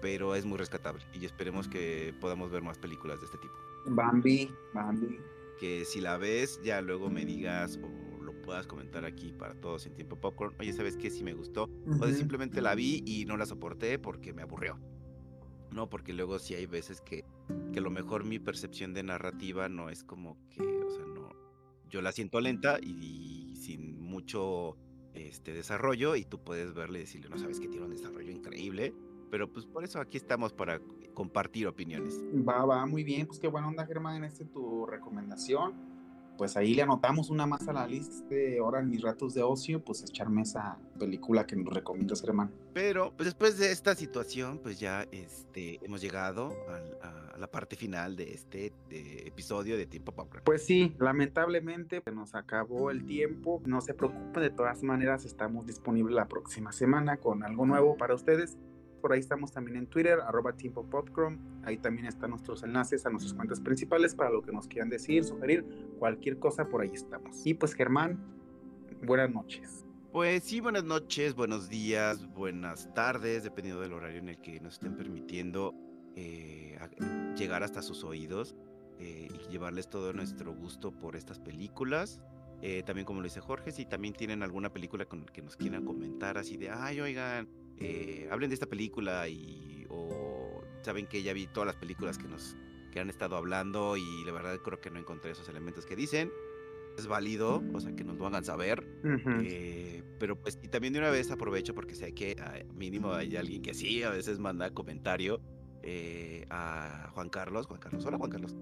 pero 0.00 0.34
es 0.34 0.44
muy 0.44 0.58
rescatable 0.58 1.02
y 1.12 1.24
esperemos 1.24 1.68
que 1.68 2.14
podamos 2.20 2.50
ver 2.50 2.62
más 2.62 2.78
películas 2.78 3.20
de 3.20 3.26
este 3.26 3.38
tipo. 3.38 3.54
Bambi, 3.86 4.50
Bambi. 4.74 5.18
Que 5.58 5.84
si 5.84 6.00
la 6.00 6.16
ves, 6.16 6.60
ya 6.62 6.80
luego 6.80 7.10
me 7.10 7.24
digas 7.24 7.78
puedas 8.50 8.66
comentar 8.66 9.04
aquí 9.04 9.32
para 9.32 9.54
todos 9.54 9.86
en 9.86 9.94
tiempo 9.94 10.16
popcorn. 10.16 10.56
Oye, 10.58 10.72
¿sabes 10.72 10.96
qué? 10.96 11.08
Si 11.08 11.22
me 11.22 11.34
gustó. 11.34 11.70
O 12.00 12.06
simplemente 12.08 12.60
la 12.60 12.74
vi 12.74 13.00
y 13.06 13.24
no 13.24 13.36
la 13.36 13.46
soporté 13.46 13.96
porque 14.00 14.32
me 14.32 14.42
aburrió. 14.42 14.76
No, 15.70 15.88
porque 15.88 16.12
luego 16.12 16.40
sí 16.40 16.56
hay 16.56 16.66
veces 16.66 17.00
que, 17.00 17.24
que 17.72 17.78
a 17.78 17.82
lo 17.82 17.92
mejor 17.92 18.24
mi 18.24 18.40
percepción 18.40 18.92
de 18.92 19.04
narrativa 19.04 19.68
no 19.68 19.88
es 19.88 20.02
como 20.02 20.36
que, 20.50 20.62
o 20.62 20.90
sea, 20.90 21.06
no. 21.06 21.30
Yo 21.88 22.02
la 22.02 22.10
siento 22.10 22.40
lenta 22.40 22.80
y, 22.82 23.54
sin 23.54 24.00
mucho 24.00 24.76
este 25.14 25.52
desarrollo 25.52 26.16
y 26.16 26.24
tú 26.24 26.42
puedes 26.42 26.74
verle 26.74 26.98
y 26.98 27.02
decirle, 27.02 27.28
no 27.28 27.38
sabes 27.38 27.60
que 27.60 27.68
tiene 27.68 27.86
un 27.86 27.92
desarrollo 27.92 28.32
increíble 28.32 28.92
pero 29.30 29.48
pues 29.50 29.64
por 29.64 29.84
eso 29.84 30.00
aquí 30.00 30.16
estamos 30.16 30.52
para 30.52 30.80
compartir 31.14 31.68
opiniones. 31.68 32.20
Va, 32.46 32.64
va, 32.64 32.84
muy 32.84 33.04
bien, 33.04 33.28
pues 33.28 33.38
qué 33.38 33.46
buena 33.46 33.68
onda 33.68 33.86
Germán 33.86 34.16
en 34.16 34.24
este 34.24 34.44
tu 34.44 34.86
recomendación. 34.86 35.89
Pues 36.40 36.56
ahí 36.56 36.72
le 36.72 36.80
anotamos 36.80 37.28
una 37.28 37.44
más 37.44 37.68
a 37.68 37.72
la 37.74 37.86
lista 37.86 38.24
de 38.30 38.60
ahora 38.60 38.80
en 38.80 38.88
mis 38.88 39.02
ratos 39.02 39.34
de 39.34 39.42
ocio, 39.42 39.84
pues 39.84 40.02
echarme 40.02 40.40
esa 40.40 40.78
película 40.98 41.46
que 41.46 41.54
nos 41.54 41.70
recomiendas, 41.70 42.22
Germán. 42.22 42.50
Pero 42.72 43.12
pues 43.14 43.26
después 43.26 43.58
de 43.58 43.70
esta 43.70 43.94
situación, 43.94 44.58
pues 44.62 44.80
ya 44.80 45.06
este, 45.12 45.78
hemos 45.84 46.00
llegado 46.00 46.56
a, 47.02 47.36
la 47.36 47.50
parte 47.50 47.76
final 47.76 48.16
de 48.16 48.32
este 48.32 48.72
episodio 49.26 49.76
de 49.76 49.84
Tiempo 49.84 50.12
Popcorn. 50.12 50.44
Pues 50.44 50.64
sí, 50.64 50.94
lamentablemente 50.98 52.02
nos 52.10 52.34
acabó 52.34 52.90
el 52.90 53.04
tiempo. 53.04 53.60
No 53.66 53.82
se 53.82 53.92
preocupe, 53.92 54.40
de 54.40 54.50
todas 54.50 54.82
maneras 54.82 55.26
estamos 55.26 55.66
disponibles 55.66 56.14
la 56.14 56.26
próxima 56.26 56.72
semana 56.72 57.18
con 57.18 57.44
algo 57.44 57.66
nuevo 57.66 57.98
para 57.98 58.14
ustedes. 58.14 58.56
Por 59.00 59.12
ahí 59.12 59.20
estamos 59.20 59.52
también 59.52 59.76
en 59.76 59.86
Twitter, 59.86 60.20
arroba 60.20 60.52
Tiempo. 60.52 60.86
Ahí 61.64 61.78
también 61.78 62.06
están 62.06 62.30
nuestros 62.30 62.62
enlaces 62.62 63.06
a 63.06 63.10
nuestras 63.10 63.34
cuentas 63.34 63.60
principales 63.60 64.14
para 64.14 64.30
lo 64.30 64.42
que 64.42 64.52
nos 64.52 64.66
quieran 64.66 64.88
decir, 64.90 65.24
sugerir, 65.24 65.64
cualquier 65.98 66.38
cosa, 66.38 66.68
por 66.68 66.82
ahí 66.82 66.90
estamos. 66.92 67.46
Y 67.46 67.54
pues 67.54 67.74
Germán, 67.74 68.18
buenas 69.02 69.30
noches. 69.30 69.84
Pues 70.12 70.42
sí, 70.42 70.60
buenas 70.60 70.84
noches, 70.84 71.34
buenos 71.34 71.68
días, 71.68 72.26
buenas 72.34 72.92
tardes, 72.94 73.44
dependiendo 73.44 73.80
del 73.80 73.92
horario 73.92 74.18
en 74.18 74.30
el 74.30 74.40
que 74.40 74.58
nos 74.60 74.74
estén 74.74 74.96
permitiendo 74.96 75.72
eh, 76.16 76.76
llegar 77.36 77.62
hasta 77.62 77.80
sus 77.80 78.02
oídos 78.02 78.56
eh, 78.98 79.28
y 79.32 79.52
llevarles 79.52 79.88
todo 79.88 80.12
nuestro 80.12 80.52
gusto 80.52 80.90
por 80.90 81.14
estas 81.14 81.38
películas. 81.38 82.20
Eh, 82.62 82.82
también 82.84 83.06
como 83.06 83.20
lo 83.20 83.24
dice 83.24 83.40
Jorge, 83.40 83.70
si 83.70 83.86
también 83.86 84.12
tienen 84.12 84.42
alguna 84.42 84.72
película 84.72 85.06
con 85.06 85.24
que 85.24 85.42
nos 85.42 85.56
quieran 85.56 85.84
comentar 85.84 86.36
así 86.36 86.56
de, 86.56 86.70
ay, 86.70 87.00
oigan, 87.00 87.48
eh, 87.80 88.28
hablen 88.30 88.50
de 88.50 88.54
esta 88.54 88.66
película 88.66 89.26
y 89.28 89.86
o 89.88 90.62
saben 90.82 91.06
que 91.06 91.22
ya 91.22 91.32
vi 91.32 91.46
todas 91.46 91.66
las 91.66 91.76
películas 91.76 92.18
que 92.18 92.28
nos 92.28 92.56
que 92.92 93.00
han 93.00 93.08
estado 93.08 93.36
hablando 93.36 93.96
y 93.96 94.24
la 94.24 94.32
verdad 94.32 94.58
creo 94.58 94.80
que 94.80 94.90
no 94.90 94.98
encontré 94.98 95.30
esos 95.30 95.48
elementos 95.48 95.86
que 95.86 95.96
dicen 95.96 96.30
es 96.98 97.06
válido, 97.06 97.62
o 97.72 97.80
sea, 97.80 97.94
que 97.94 98.04
nos 98.04 98.18
lo 98.18 98.26
hagan 98.26 98.44
saber. 98.44 98.84
Eh, 99.42 100.02
pero 100.18 100.38
pues, 100.38 100.58
y 100.60 100.68
también 100.68 100.92
de 100.92 100.98
una 100.98 101.08
vez 101.08 101.30
aprovecho 101.30 101.74
porque 101.74 101.94
sé 101.94 102.12
que 102.12 102.36
ah, 102.38 102.58
mínimo 102.74 103.12
hay 103.12 103.36
alguien 103.36 103.62
que 103.62 103.72
sí, 103.72 104.02
a 104.02 104.10
veces 104.10 104.38
manda 104.38 104.70
comentario 104.70 105.40
eh, 105.82 106.44
a 106.50 107.10
Juan 107.14 107.30
Carlos. 107.30 107.66
Juan 107.66 107.80
Carlos, 107.80 108.04
hola 108.04 108.18
Juan 108.18 108.30
Carlos. 108.30 108.54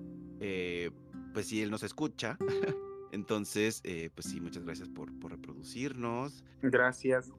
pues 1.32 1.46
si 1.46 1.62
él 1.62 1.70
nos 1.70 1.82
escucha. 1.82 2.36
Entonces, 3.10 3.82
pues 4.14 4.26
sí, 4.28 4.40
muchas 4.40 4.64
gracias 4.64 4.88
por, 4.90 5.18
por 5.18 5.32
reproducirnos. 5.32 6.44
Gracias. 6.60 7.32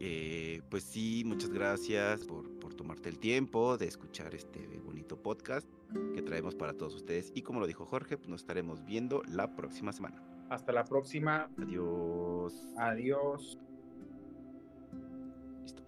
Eh, 0.00 0.62
pues 0.70 0.84
sí, 0.84 1.22
muchas 1.24 1.50
gracias 1.50 2.24
por, 2.24 2.50
por, 2.58 2.74
tomarte 2.74 3.08
el 3.08 3.18
tiempo 3.18 3.76
de 3.76 3.86
escuchar 3.86 4.34
este 4.34 4.66
bonito 4.84 5.16
podcast 5.16 5.68
que 6.14 6.22
traemos 6.22 6.54
para 6.54 6.74
todos 6.74 6.94
ustedes. 6.94 7.30
Y 7.34 7.42
como 7.42 7.60
lo 7.60 7.66
dijo 7.66 7.86
Jorge, 7.86 8.16
pues 8.16 8.28
nos 8.28 8.40
estaremos 8.40 8.84
viendo 8.84 9.22
la 9.28 9.54
próxima 9.54 9.92
semana. 9.92 10.22
Hasta 10.50 10.72
la 10.72 10.84
próxima. 10.84 11.48
Adiós. 11.58 12.66
Adiós. 12.76 13.58
Listo. 15.62 15.82